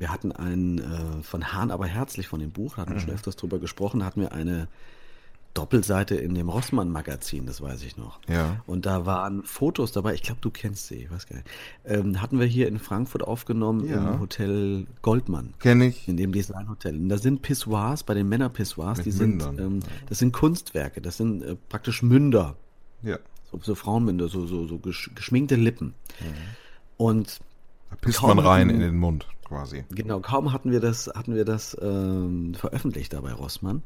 [0.00, 3.00] wir hatten einen äh, von Hahn aber herzlich von dem Buch, hatten wir mhm.
[3.00, 4.66] schon öfters drüber gesprochen, hatten wir eine
[5.52, 8.18] Doppelseite in dem Rossmann-Magazin, das weiß ich noch.
[8.26, 8.62] Ja.
[8.66, 11.48] Und da waren Fotos dabei, ich glaube, du kennst sie, ich weiß gar nicht.
[11.84, 14.12] Ähm, hatten wir hier in Frankfurt aufgenommen ja.
[14.12, 15.52] im Hotel Goldmann.
[15.58, 16.08] Kenne ich.
[16.08, 16.94] In dem Designhotel.
[16.94, 21.42] Und da sind Pissoirs, bei den Männer-Pissoirs, die sind, ähm, das sind Kunstwerke, das sind
[21.42, 22.56] äh, praktisch Münder.
[23.02, 23.18] Ja.
[23.50, 25.88] So, so Frauenmünder, so, so, so geschminkte Lippen.
[26.20, 26.24] Mhm.
[26.96, 27.40] Und
[27.90, 29.84] da pisst man rein hatten, in den Mund, quasi.
[29.90, 33.82] Genau, kaum hatten wir das, hatten wir das ähm, veröffentlicht da bei Rossmann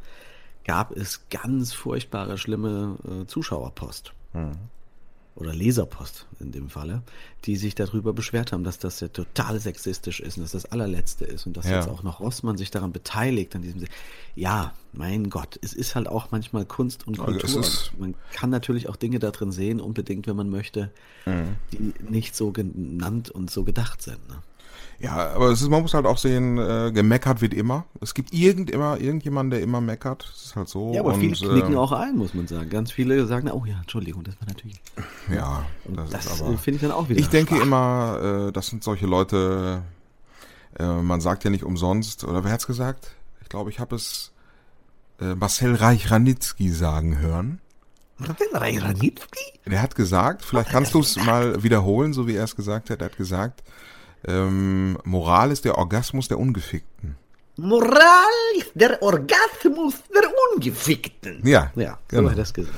[0.65, 4.13] gab es ganz furchtbare, schlimme äh, Zuschauerpost.
[4.33, 4.53] Mhm.
[5.37, 7.03] Oder Leserpost in dem Falle,
[7.45, 11.25] die sich darüber beschwert haben, dass das ja total sexistisch ist und dass das allerletzte
[11.25, 11.77] ist und dass ja.
[11.77, 13.85] jetzt auch noch Rossmann sich daran beteiligt an diesem.
[14.37, 17.63] Ja, mein Gott, es ist halt auch manchmal Kunst und Kultur.
[17.63, 20.93] Also man kann natürlich auch Dinge da drin sehen, unbedingt, wenn man möchte,
[21.27, 21.57] mhm.
[21.73, 24.29] die nicht so genannt und so gedacht sind.
[24.29, 24.37] Ne?
[25.05, 27.85] Ja, aber es ist, man muss halt auch sehen, äh, gemeckert wird immer.
[28.01, 30.27] Es gibt irgend immer, irgendjemand, der immer meckert.
[30.33, 30.95] Das ist halt so.
[30.95, 32.71] Ja, aber und, viele knicken äh, auch ein, muss man sagen.
[32.71, 34.81] Ganz viele sagen, oh ja, Entschuldigung, das war natürlich.
[35.31, 35.67] Ja,
[36.11, 37.21] das, das finde ich dann auch wieder.
[37.21, 37.65] Ich denke schwach.
[37.65, 39.83] immer, äh, das sind solche Leute,
[40.79, 43.15] äh, man sagt ja nicht umsonst, oder wer hat's gesagt?
[43.43, 44.33] Ich glaube, ich habe es
[45.21, 47.61] äh, Marcel Reich-Ranitzky sagen hören.
[48.17, 49.61] Marcel Reich-Ranitzky?
[49.67, 53.03] Der hat gesagt, vielleicht kannst du es mal wiederholen, so wie er es gesagt hat.
[53.03, 53.63] Er hat gesagt,
[54.27, 57.17] ähm, Moral ist der Orgasmus der Ungefickten.
[57.57, 58.25] Moral
[58.57, 61.41] ist der Orgasmus der Ungefickten.
[61.47, 62.23] Ja, ja genau.
[62.23, 62.77] so hat er das gesagt.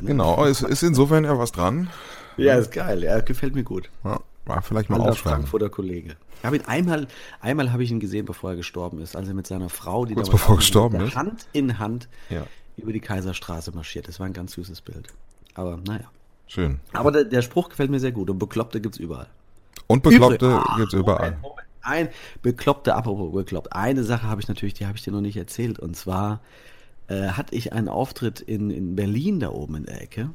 [0.00, 0.08] Ne?
[0.08, 1.90] Genau, es ist insofern ja was dran.
[2.38, 3.90] Ja, ist geil, ja, gefällt mir gut.
[4.04, 5.40] Ja, war vielleicht mal Alter aufschreiben.
[5.40, 6.16] Frankfurter Kollege.
[6.38, 7.08] Ich habe ihn einmal,
[7.40, 10.14] einmal habe ich ihn gesehen, bevor er gestorben ist, als er mit seiner Frau, die
[10.14, 11.16] Kurz bevor gestorben ist.
[11.16, 12.46] Hand in Hand ja.
[12.76, 14.08] über die Kaiserstraße marschiert.
[14.08, 15.08] Das war ein ganz süßes Bild.
[15.54, 16.10] Aber naja.
[16.46, 16.80] Schön.
[16.92, 19.26] Aber der, der Spruch gefällt mir sehr gut und Bekloppte gibt es überall.
[19.86, 21.30] Und Bekloppte Übrig, gibt's überall.
[21.30, 21.68] Moment, Moment.
[21.82, 22.08] Ein
[22.42, 23.72] Bekloppte, apropos Bekloppt.
[23.72, 25.78] Eine Sache habe ich natürlich, die habe ich dir noch nicht erzählt.
[25.78, 26.40] Und zwar
[27.08, 30.30] äh, hatte ich einen Auftritt in, in Berlin da oben in der Ecke.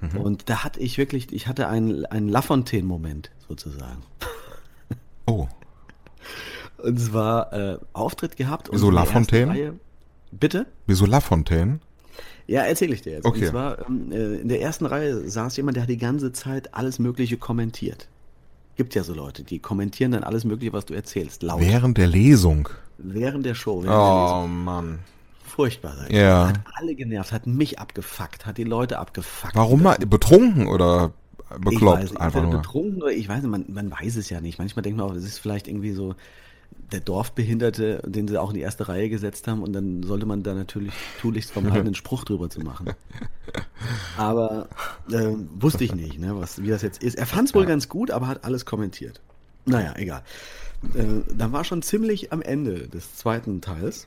[0.00, 0.20] Mhm.
[0.20, 4.02] Und da hatte ich wirklich, ich hatte einen, einen Lafontaine-Moment sozusagen.
[5.24, 5.46] Oh.
[6.78, 8.70] Und zwar äh, Auftritt gehabt.
[8.72, 9.78] Wieso Lafontaine?
[10.32, 10.66] Bitte?
[10.88, 11.78] Wieso Lafontaine?
[12.48, 13.24] Ja, erzähle ich dir jetzt.
[13.24, 13.44] Okay.
[13.44, 16.74] Und zwar ähm, äh, in der ersten Reihe saß jemand, der hat die ganze Zeit
[16.74, 18.08] alles Mögliche kommentiert.
[18.76, 21.42] Gibt ja so Leute, die kommentieren dann alles Mögliche, was du erzählst.
[21.42, 21.60] Laut.
[21.60, 22.68] Während der Lesung.
[22.98, 23.82] Während der Show.
[23.82, 24.48] Während oh der.
[24.48, 24.98] Mann.
[25.44, 25.94] Furchtbar.
[25.96, 26.14] Sein.
[26.14, 26.48] Ja.
[26.48, 29.54] Hat alle genervt, hat mich abgefuckt, hat die Leute abgefuckt.
[29.54, 29.98] Warum mal?
[29.98, 31.12] Betrunken oder
[31.60, 32.04] bekloppt?
[32.04, 32.52] Ich weiß, einfach nur.
[32.52, 34.58] Betrunken oder ich weiß nicht, man, man weiß es ja nicht.
[34.58, 36.14] Manchmal denkt man auch, es ist vielleicht irgendwie so
[36.92, 40.42] der Dorfbehinderte, den sie auch in die erste Reihe gesetzt haben und dann sollte man
[40.42, 42.90] da natürlich tunlichst vermeiden, einen Spruch drüber zu machen.
[44.16, 44.68] Aber
[45.10, 47.16] äh, wusste ich nicht, ne, was, wie das jetzt ist.
[47.16, 47.68] Er fand es wohl ja.
[47.68, 49.20] ganz gut, aber hat alles kommentiert.
[49.64, 50.22] Naja, egal.
[50.94, 54.06] Äh, dann war schon ziemlich am Ende des zweiten Teils.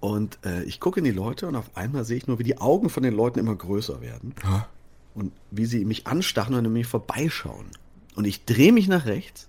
[0.00, 2.58] Und äh, ich gucke in die Leute und auf einmal sehe ich nur, wie die
[2.58, 4.34] Augen von den Leuten immer größer werden.
[4.44, 4.68] Ha?
[5.14, 7.66] Und wie sie mich anstachen und an mir vorbeischauen.
[8.14, 9.47] Und ich drehe mich nach rechts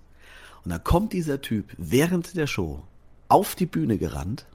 [0.64, 2.82] und da kommt dieser Typ während der Show
[3.28, 4.46] auf die Bühne gerannt,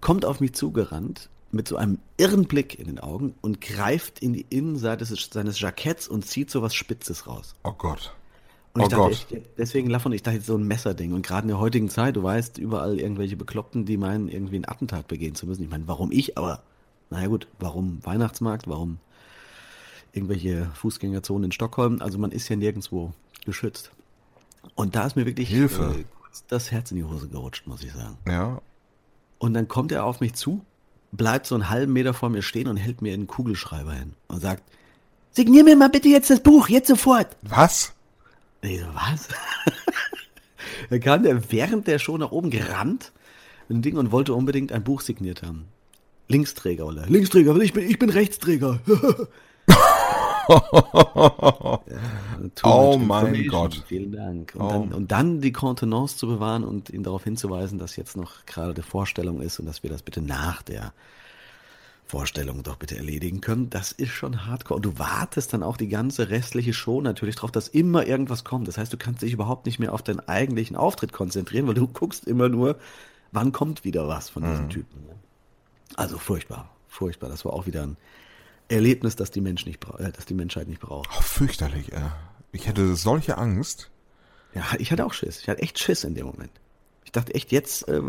[0.00, 4.32] kommt auf mich zugerannt mit so einem irren Blick in den Augen und greift in
[4.32, 7.54] die Innenseite seines Jacketts und zieht so was Spitzes raus.
[7.64, 8.14] Oh Gott.
[8.74, 9.12] Und ich Oh dachte, Gott.
[9.12, 11.12] echt, deswegen Laffon, ich dachte jetzt so ein Messerding.
[11.14, 14.68] Und gerade in der heutigen Zeit, du weißt, überall irgendwelche Bekloppten, die meinen, irgendwie einen
[14.68, 15.62] Attentat begehen zu müssen.
[15.62, 16.36] Ich meine, warum ich?
[16.36, 16.62] Aber,
[17.08, 18.68] naja gut, warum Weihnachtsmarkt?
[18.68, 18.98] Warum
[20.12, 22.02] irgendwelche Fußgängerzonen in Stockholm?
[22.02, 23.12] Also man ist ja nirgendwo
[23.46, 23.92] geschützt.
[24.74, 25.94] Und da ist mir wirklich Hilfe.
[25.98, 26.04] äh,
[26.48, 28.18] das Herz in die Hose gerutscht, muss ich sagen.
[28.26, 28.60] Ja.
[29.38, 30.64] Und dann kommt er auf mich zu,
[31.12, 34.40] bleibt so einen halben Meter vor mir stehen und hält mir einen Kugelschreiber hin und
[34.40, 34.62] sagt,
[35.30, 37.36] signier mir mal bitte jetzt das Buch, jetzt sofort.
[37.42, 37.92] Was?
[38.62, 39.28] Ich so, was?
[40.90, 43.12] da kam der während der Show nach oben gerannt
[43.68, 45.66] dem Ding und wollte unbedingt ein Buch signiert haben.
[46.28, 47.06] Linksträger, oder?
[47.06, 48.80] Linksträger, ich bin, ich bin Rechtsträger.
[52.62, 53.46] Oh mein.
[53.48, 53.82] Gott.
[53.86, 54.54] Vielen Dank.
[54.54, 54.68] Und, Oh.
[54.70, 58.74] dann, und dann die Kontenance zu bewahren und ihn darauf hinzuweisen, dass jetzt noch gerade
[58.74, 60.92] die Vorstellung ist und dass wir das bitte nach der
[62.04, 64.76] Vorstellung doch bitte erledigen können, das ist schon hardcore.
[64.76, 68.68] Und du wartest dann auch die ganze restliche Show natürlich darauf, dass immer irgendwas kommt.
[68.68, 71.88] Das heißt, du kannst dich überhaupt nicht mehr auf deinen eigentlichen Auftritt konzentrieren, weil du
[71.88, 72.76] guckst immer nur,
[73.32, 75.04] wann kommt wieder was von diesem Typen.
[75.06, 75.14] ne?
[75.96, 77.28] Also furchtbar, furchtbar.
[77.28, 77.96] Das war auch wieder ein
[78.68, 81.08] Erlebnis, das die, Mensch nicht äh, das die Menschheit nicht braucht.
[81.16, 82.00] Oh, fürchterlich, äh.
[82.52, 83.90] Ich hätte solche Angst.
[84.54, 85.40] Ja, ich hatte auch Schiss.
[85.40, 86.50] Ich hatte echt Schiss in dem Moment.
[87.04, 88.00] Ich dachte echt jetzt, äh,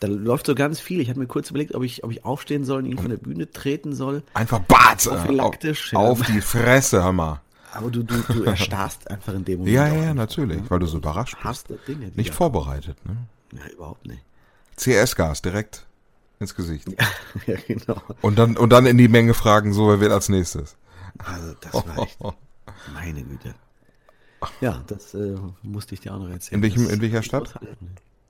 [0.00, 1.00] da läuft so ganz viel.
[1.00, 3.16] Ich hatte mir kurz überlegt, ob ich, ob ich aufstehen soll und ihn von der
[3.16, 4.22] Bühne treten soll.
[4.34, 4.60] Einfach!
[4.60, 6.10] Äh, Prophylaktisch, auf, ja.
[6.10, 7.40] auf die Fresse, hör mal.
[7.72, 9.74] Aber du, du, du erstarrst einfach in dem Moment.
[9.74, 10.64] Ja, ja, ja, natürlich, ne?
[10.68, 11.68] weil du so überrascht bist.
[11.88, 13.16] Dinge, Nicht vorbereitet, ne?
[13.52, 14.22] Ja, überhaupt nicht.
[14.76, 15.86] CS-Gas direkt
[16.42, 16.86] ins Gesicht.
[17.46, 18.00] ja, genau.
[18.20, 20.76] Und dann, und dann in die Menge fragen, so, wer wird als nächstes?
[21.18, 22.18] Also, das war echt,
[22.94, 23.54] meine Güte.
[24.60, 26.62] Ja, das äh, musste ich dir auch noch erzählen.
[26.62, 27.58] In welchem- in welcher Stadt?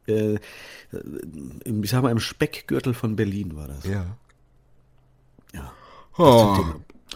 [0.06, 0.38] Äh,
[1.64, 3.84] im, ich sag mal, im Speckgürtel von Berlin war das.
[3.84, 4.04] Ja.
[5.54, 5.72] Ja.
[6.18, 6.64] Oh,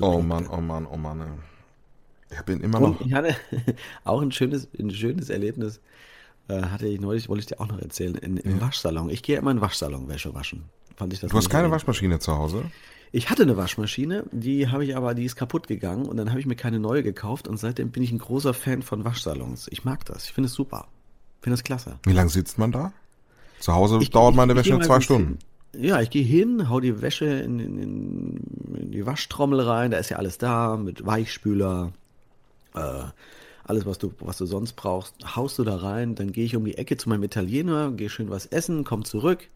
[0.01, 1.20] oh Mann, oh Mann, oh Mann.
[1.20, 1.26] ey.
[2.38, 3.01] Ich bin immer noch.
[3.01, 3.36] Und ich hatte
[4.05, 5.80] auch ein schönes, ein schönes Erlebnis,
[6.49, 9.11] äh, hatte ich neulich, wollte ich dir auch noch erzählen, in, im Waschsalon.
[9.11, 10.64] Ich gehe immer in den Waschsalon Wäsche waschen.
[10.97, 11.70] Fand ich das Du hast keine.
[11.70, 12.64] Waschmaschine zu Hause?
[13.12, 16.40] Ich hatte eine Waschmaschine, die habe ich aber, die ist kaputt gegangen und dann habe
[16.40, 19.68] ich mir keine neue gekauft und seitdem bin ich ein großer Fan von Waschsalons.
[19.70, 20.88] Ich mag das, ich finde es super.
[21.40, 21.99] Ich finde es klasse.
[22.05, 22.92] Wie lange sitzt man da?
[23.61, 25.38] Zu Hause Ich- dauert ich- meine ich Wäsche zwei Stunden.
[25.78, 28.36] Ja, ich gehe hin, hau die Wäsche in, in, in,
[28.76, 31.92] in die Waschtrommel rein, da ist ja alles da, mit Weichspüler,
[32.74, 32.80] äh,
[33.64, 36.64] alles, was du, was du sonst brauchst, haust du da rein, dann gehe ich um
[36.64, 39.49] die Ecke zu meinem Italiener, gehe schön was essen, komm zurück,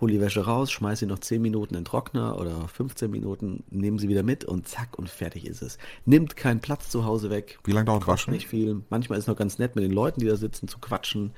[0.00, 3.64] hol die Wäsche raus, schmeiß sie noch 10 Minuten in den Trockner oder 15 Minuten,
[3.70, 5.78] nehmen sie wieder mit und zack und fertig ist es.
[6.04, 7.58] Nimmt keinen Platz zu Hause weg.
[7.64, 8.32] Wie lange dauert Waschen?
[8.32, 8.82] nicht viel.
[8.90, 11.32] Manchmal ist noch ganz nett mit den Leuten, die da sitzen, zu quatschen.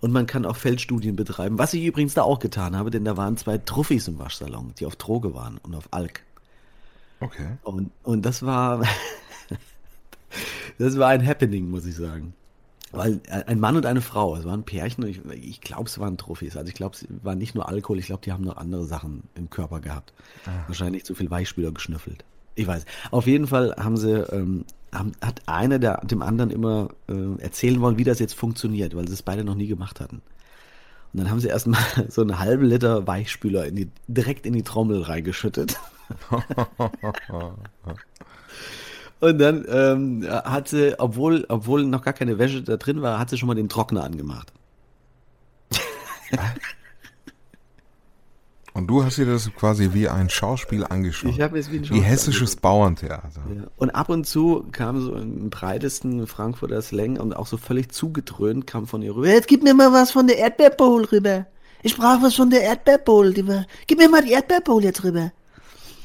[0.00, 3.16] Und man kann auch Feldstudien betreiben, was ich übrigens da auch getan habe, denn da
[3.16, 6.22] waren zwei Truffis im Waschsalon, die auf Droge waren und auf Alk.
[7.18, 7.56] Okay.
[7.64, 8.84] Und, und das war,
[10.78, 12.34] das war ein Happening, muss ich sagen.
[12.92, 15.98] Weil äh, ein Mann und eine Frau, es waren Pärchen und ich, ich glaube, es
[15.98, 16.56] waren Trophys.
[16.56, 19.24] Also ich glaube, es war nicht nur Alkohol, ich glaube, die haben noch andere Sachen
[19.34, 20.12] im Körper gehabt.
[20.66, 22.24] Wahrscheinlich zu viel Weichspüler geschnüffelt.
[22.54, 22.84] Ich weiß.
[23.10, 27.80] Auf jeden Fall haben sie, ähm, haben, hat einer der, dem anderen immer äh, erzählen
[27.80, 30.22] wollen, wie das jetzt funktioniert, weil sie es beide noch nie gemacht hatten.
[31.12, 34.64] Und dann haben sie erstmal so einen halben Liter Weichspüler in die, direkt in die
[34.64, 35.78] Trommel reingeschüttet.
[39.20, 43.30] Und dann ähm, hat sie, obwohl, obwohl noch gar keine Wäsche da drin war, hat
[43.30, 44.52] sie schon mal den Trockner angemacht.
[48.74, 51.32] Und du hast dir das quasi wie ein Schauspiel angeschaut.
[51.32, 53.42] Ich habe jetzt wie ein wie Schauspiel hessisches Bauerntheater.
[53.52, 53.64] Ja.
[53.76, 58.68] Und ab und zu kam so im breitesten Frankfurter Slang und auch so völlig zugedröhnt
[58.68, 59.26] kam von ihr rüber.
[59.26, 61.46] Jetzt gib mir mal was von der Erdbeerbowl rüber.
[61.82, 63.26] Ich brauche was von der Erdbeerbowl.
[63.26, 63.66] lieber.
[63.88, 65.32] Gib mir mal die Erdbeerbowl jetzt rüber.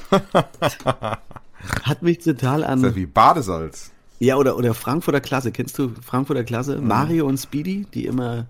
[1.83, 2.95] Hat mich total Das ist ja an.
[2.95, 3.91] wie Badesalz.
[4.19, 5.51] Ja, oder, oder Frankfurter Klasse.
[5.51, 6.77] Kennst du Frankfurter Klasse?
[6.79, 6.87] Mhm.
[6.87, 8.45] Mario und Speedy, die immer.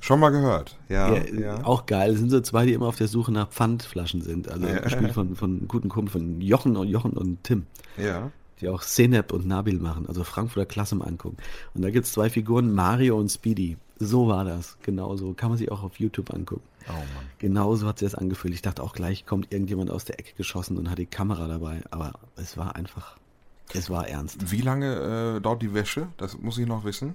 [0.00, 0.76] Schon mal gehört.
[0.90, 1.64] Ja, Ja, ja.
[1.64, 2.10] Auch geil.
[2.10, 4.50] Das sind so zwei, die immer auf der Suche nach Pfandflaschen sind.
[4.50, 4.80] Also Ja.
[4.80, 7.64] gespielt von, von guten Kumpel, von Jochen und Jochen und Tim.
[7.96, 8.30] ja.
[8.60, 11.38] die auch Senep und Nabil machen, also Frankfurter Klasse mal angucken.
[11.74, 13.76] Und da gibt's zwei Figuren, Mario und Speedy.
[13.98, 15.34] So war das, genau so.
[15.34, 16.64] Kann man sich auch auf YouTube angucken.
[16.88, 17.26] Oh Mann.
[17.38, 18.52] Genau so hat sich das angefühlt.
[18.54, 21.82] Ich dachte auch gleich kommt irgendjemand aus der Ecke geschossen und hat die Kamera dabei.
[21.90, 23.16] Aber es war einfach,
[23.72, 24.50] es war ernst.
[24.50, 26.08] Wie lange äh, dauert die Wäsche?
[26.16, 27.14] Das muss ich noch wissen.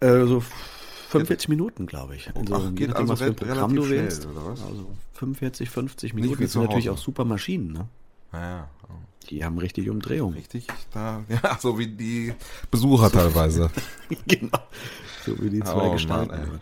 [0.00, 0.42] Äh, so
[1.08, 2.30] 45 Minuten, glaube ich.
[2.34, 4.22] Also, Ach, geht nachdem, also was für ein Programm du wählst.
[4.24, 4.62] schnell, was?
[4.62, 6.42] Also 45, 50 Nicht Minuten.
[6.42, 7.88] Das sind natürlich auch super Maschinen, ne?
[8.32, 8.68] Naja.
[8.84, 8.92] Oh.
[9.30, 10.34] Die haben richtig Umdrehung.
[10.34, 12.34] Richtig, da, ja, so wie die
[12.70, 13.70] Besucher teilweise.
[14.26, 14.58] genau.
[15.24, 16.30] So wie die zwei Oh, Gestalten.
[16.36, 16.58] Mann, ey.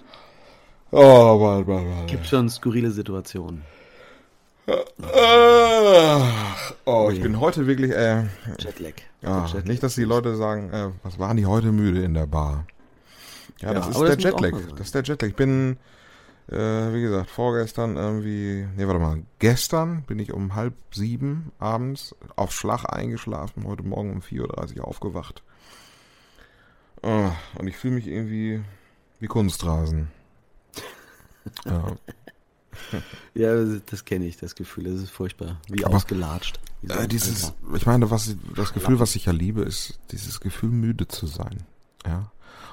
[0.92, 2.06] Oh, Mann, Mann, Mann.
[2.06, 3.62] Gibt schon skurrile Situationen.
[6.84, 8.24] Oh, ich bin heute wirklich, äh,
[8.58, 8.94] Jetlag.
[9.22, 9.64] ja, Jetlag.
[9.64, 12.66] nicht, dass die Leute sagen, äh, was waren die heute müde in der Bar?
[13.60, 14.52] Ja, Ja, das ist der das Jetlag.
[14.76, 15.28] Das ist der Jetlag.
[15.28, 15.76] Ich bin,
[16.50, 22.14] äh, wie gesagt, vorgestern irgendwie, nee, warte mal, gestern bin ich um halb sieben abends
[22.36, 25.42] auf Schlag eingeschlafen, heute Morgen um 4.30 Uhr aufgewacht.
[27.06, 27.30] Oh,
[27.60, 28.62] und ich fühle mich irgendwie
[29.20, 30.08] wie Kunstrasen.
[31.64, 31.96] Ja.
[33.34, 33.54] Ja,
[33.86, 34.84] das, kenne ich, das Gefühl.
[34.84, 35.60] Das ist furchtbar.
[35.68, 36.60] Wie Aber, ausgelatscht.
[36.82, 37.74] Wie so Äh, dieses, Alter.
[37.74, 41.64] ich meine, was das Gefühl, was ich ja liebe, ist dieses Gefühl, müde zu sein.
[42.06, 42.30] Ja.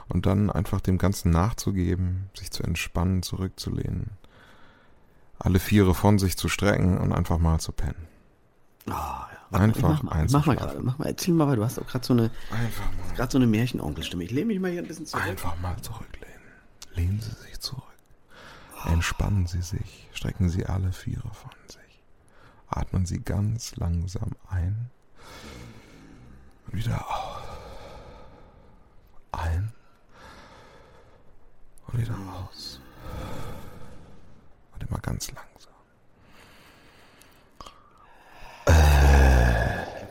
[0.09, 4.09] Und dann einfach dem Ganzen nachzugeben, sich zu entspannen, zurückzulehnen,
[5.39, 8.07] alle Viere von sich zu strecken und einfach mal zu pennen.
[8.89, 10.80] Ah, Einfach mach mal, mach mal gerade.
[10.82, 12.32] Mach mal, erzähl mal, weil du hast auch gerade so eine,
[13.16, 14.24] gerade so eine Märchenonkelstimme.
[14.24, 15.24] Ich lehne mich mal hier ein bisschen zurück.
[15.24, 16.34] einfach mal zurücklehnen.
[16.95, 17.84] Lehnen Sie sich zurück.
[18.86, 22.04] Entspannen Sie sich, strecken Sie alle Viere von sich.
[22.68, 24.89] Atmen Sie ganz langsam ein
[26.68, 27.43] und wieder aus.
[29.32, 29.72] Ein
[31.88, 32.16] und wieder
[32.49, 32.82] aus.
[34.74, 35.72] Und immer ganz langsam.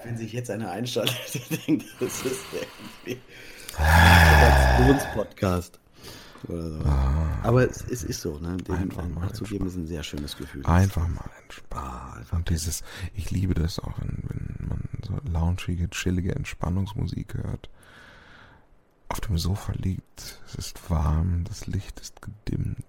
[0.04, 1.16] Wenn sich jetzt einer einschaltet,
[1.50, 2.40] der denkt, das ist
[3.04, 3.20] irgendwie
[5.14, 5.78] Podcast
[6.48, 6.84] oder so.
[7.42, 8.56] Aber es, es ist so, ne?
[8.56, 8.78] Dem Ah.
[8.78, 10.64] Einfach mal nachzugeben ist ein sehr schönes Gefühl.
[10.66, 12.24] Einfach mal entspannen.
[12.30, 12.82] Ah, Und dieses,
[13.14, 17.70] ich liebe das auch, wenn, wenn man so loungige, chillige Entspannungsmusik hört.
[19.08, 22.84] Auf dem Sofa liegt, es ist warm, das Licht ist gedimmt.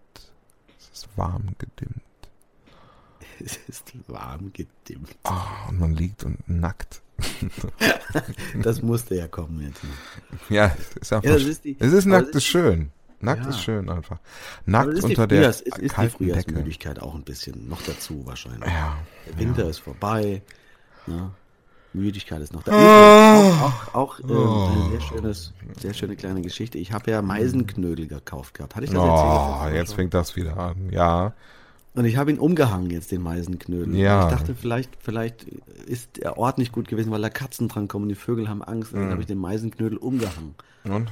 [0.79, 2.01] Es ist warm gedimmt.
[3.39, 5.15] Es ist warm gedimmt.
[5.23, 7.01] Ah, und man liegt und nackt.
[8.61, 9.81] Das musste ja kommen jetzt.
[10.49, 12.91] Ja, es ist einfach, Ja, ist die- es ist nackt, ist schön.
[13.19, 13.49] Nackt Ja.
[13.49, 14.17] ist schön einfach.
[14.65, 16.09] Nackt ist unter der Frühjahrs, es ist die.
[16.09, 18.65] Frühjahrsmüdigkeit auch ein bisschen noch dazu wahrscheinlich.
[18.69, 18.97] Ja.
[19.27, 20.41] Der Winter ist vorbei.
[21.07, 21.31] Ne?
[21.93, 22.71] Müdigkeit ist noch da.
[22.73, 23.67] Ah.
[23.93, 26.77] Auch, auch, auch ähm, eine sehr, schönes, sehr schöne kleine Geschichte.
[26.79, 28.75] Ich habe ja Meisenknödel gekauft gehabt.
[28.75, 29.75] Hatte ich das Oh, erzählt?
[29.75, 30.89] jetzt fängt das wieder an.
[30.91, 31.33] Ja.
[31.95, 33.95] Und ich habe ihn umgehangen jetzt, den Meisenknödel.
[33.95, 34.23] Ja.
[34.23, 35.43] Und Ich dachte, vielleicht, vielleicht
[35.85, 38.09] ist der Ort nicht gut gewesen, weil da Katzen dran kommen.
[38.09, 38.93] Die Vögel haben Angst.
[38.93, 40.55] Und dann habe ich den Meisenknödel umgehangen.
[40.85, 41.11] Und?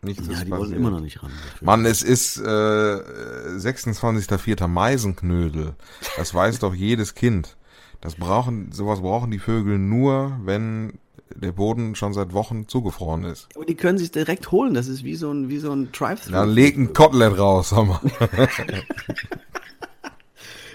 [0.00, 1.30] Nichts Ja, ist die wollen immer noch nicht ran.
[1.32, 1.66] dafür.
[1.66, 4.68] Mann, es ist äh, 26.04.
[4.68, 5.74] Meisenknödel.
[6.16, 7.56] Das weiß doch jedes Kind.
[8.00, 11.00] Das brauchen, sowas brauchen die Vögel nur, wenn
[11.34, 13.48] der Boden schon seit Wochen zugefroren ist.
[13.56, 14.72] Aber die können sich direkt holen.
[14.74, 16.30] Das ist wie so ein, wie so ein Drive-Thru.
[16.32, 18.00] Dann leg ein Kotelett raus, sag mal.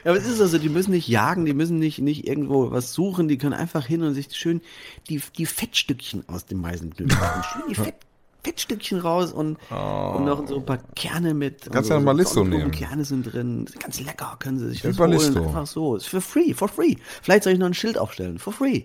[0.04, 2.94] Ja, aber es ist also, die müssen nicht jagen, die müssen nicht, nicht irgendwo was
[2.94, 4.62] suchen, die können einfach hin und sich schön
[5.10, 7.44] die, die Fettstückchen aus dem Meisenknödel machen.
[7.54, 7.96] Schön die Fett,
[8.44, 11.68] Fettstückchen raus und, und noch so ein paar Kerne mit.
[11.68, 11.72] Oh.
[11.72, 12.72] Kannst ja so, ein Ballisto so nehmen.
[12.72, 13.70] Kerne sind drin.
[13.80, 15.38] Ganz lecker, können sie sich Ja, das holen.
[15.38, 15.96] Einfach so.
[15.96, 16.96] Ist für free, for free.
[17.22, 18.40] Vielleicht soll ich noch ein Schild aufstellen.
[18.40, 18.84] For free.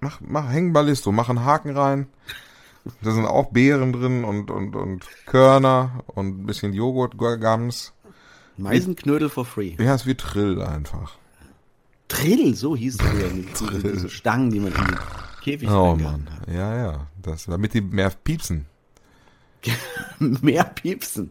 [0.00, 2.08] Mach, mach, häng Ballisto, mach einen Haken rein.
[3.02, 7.92] Da sind auch Beeren drin und, und, und Körner und ein bisschen Joghurt, Gams.
[8.56, 9.74] Meisenknödel for free.
[9.78, 11.16] Ja, ist wie Trill einfach.
[12.08, 13.30] Trill, so hieß es früher.
[13.30, 14.98] Diese, diese Stangen, die man in den
[15.42, 16.28] Käfig Oh Mann.
[16.46, 17.06] Ja, ja.
[17.22, 18.66] Das, damit die mehr piepsen.
[19.66, 19.78] hat.
[20.42, 21.30] Mehr piepsen.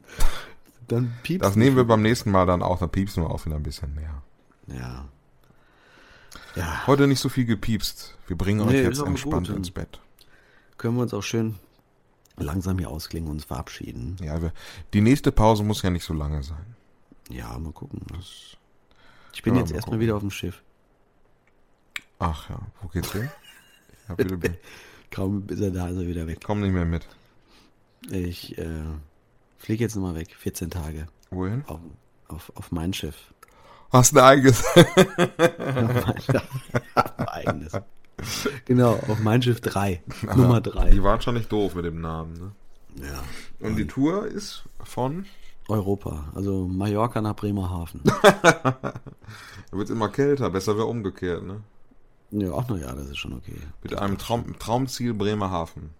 [0.87, 1.47] Dann piepsen.
[1.47, 3.93] Das nehmen wir beim nächsten Mal dann auch, dann piepsen wir auch wieder ein bisschen
[3.93, 4.21] mehr.
[4.67, 5.05] Ja.
[6.55, 6.87] Ja.
[6.87, 8.17] Heute nicht so viel gepiepst.
[8.27, 9.57] Wir bringen euch Nee, jetzt entspannt gut.
[9.57, 9.99] ins Bett.
[10.77, 11.55] können wir uns auch schön
[12.37, 14.15] langsam hier ausklingen und uns verabschieden.
[14.21, 14.51] Ja, wir,
[14.93, 16.75] die nächste Pause muss ja nicht so lange sein.
[17.31, 18.01] Ja, mal gucken.
[19.33, 20.61] Ich bin Ja, jetzt mal erstmal wieder auf dem Schiff.
[22.19, 23.29] Ach ja, wo geht's hin?
[24.03, 24.37] Ich hab wieder,
[25.11, 26.39] Kaum ist er da, ist er wieder weg.
[26.43, 27.07] komm nicht mehr mit.
[28.09, 28.83] Ich äh,
[29.57, 31.63] fliege jetzt nochmal weg, 14 Tage, Wohin?
[31.67, 31.79] auf,
[32.27, 33.15] auf, auf mein Schiff.
[33.91, 34.63] Hast ein eigenes.
[34.77, 34.87] Mein
[37.27, 37.73] eigenes.
[38.65, 40.01] Genau, auf mein Schiff 3.
[40.35, 40.91] Nummer 3.
[40.91, 42.53] Die waren schon nicht doof mit dem Namen.
[42.95, 43.07] Ne?
[43.07, 43.23] Ja.
[43.67, 45.25] Und die Tour ist von.
[45.67, 48.01] Europa, also Mallorca nach Bremerhaven.
[49.71, 51.61] Da wird's immer kälter, besser wäre umgekehrt, ne?
[52.31, 53.55] ja, ach naja, das ist schon okay.
[53.83, 55.91] Mit einem Traum, Traumziel Bremerhaven.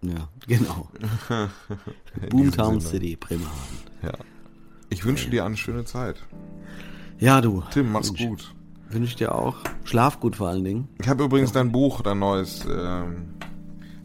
[0.00, 0.88] Ja, genau.
[2.30, 2.80] Boomtown.
[2.80, 3.76] City, Bremerhaven.
[4.02, 4.12] Ja.
[4.88, 6.16] Ich wünsche dir eine schöne Zeit.
[7.18, 7.62] Ja, du.
[7.70, 8.54] Tim, mach's Wünsch- gut.
[8.88, 9.56] Wünsche ich dir auch.
[9.84, 10.88] Schlaf gut vor allen Dingen.
[10.98, 13.34] Ich habe übrigens dein Buch, dein neues, ähm,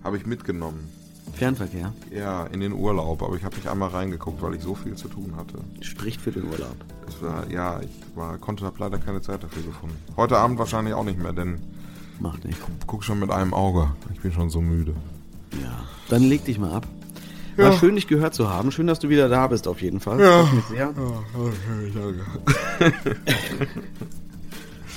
[0.04, 0.90] habe ich mitgenommen.
[1.36, 4.96] Fernverkehr Ja, in den Urlaub, aber ich habe nicht einmal reingeguckt, weil ich so viel
[4.96, 5.58] zu tun hatte.
[5.82, 6.76] spricht für den Urlaub.
[7.22, 9.96] War, ja, ich war, konnte hab leider keine Zeit dafür gefunden.
[10.18, 11.60] Heute Abend wahrscheinlich auch nicht mehr, denn
[12.20, 12.58] Macht nicht.
[12.88, 13.90] guck schon mit einem Auge.
[14.14, 14.94] Ich bin schon so müde.
[15.62, 15.84] Ja.
[16.10, 16.88] Dann leg dich mal ab.
[17.58, 17.78] War Ja.
[17.78, 18.72] schön, dich gehört zu haben.
[18.72, 20.20] Schön, dass du wieder da bist, auf jeden Fall.
[20.20, 20.44] Ja.
[20.54, 20.94] Mich sehr.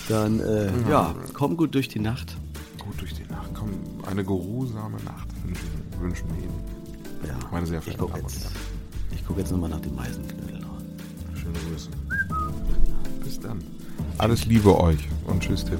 [0.08, 2.36] Dann, äh, ja, komm gut durch die Nacht.
[2.78, 3.50] Gut durch die Nacht.
[3.54, 3.68] Komm,
[4.10, 5.28] eine geruhsame Nacht
[6.00, 6.54] wünschen, Ihnen.
[7.26, 8.56] Ja, Meine sehr ich verehrten gucke Damen und jetzt, Herren.
[9.12, 10.58] ich guck jetzt nochmal nach dem Meisenknödel.
[11.34, 11.90] Schöne Grüße.
[13.24, 13.62] Bis dann.
[14.18, 15.78] Alles Liebe euch und tschüss, Tim.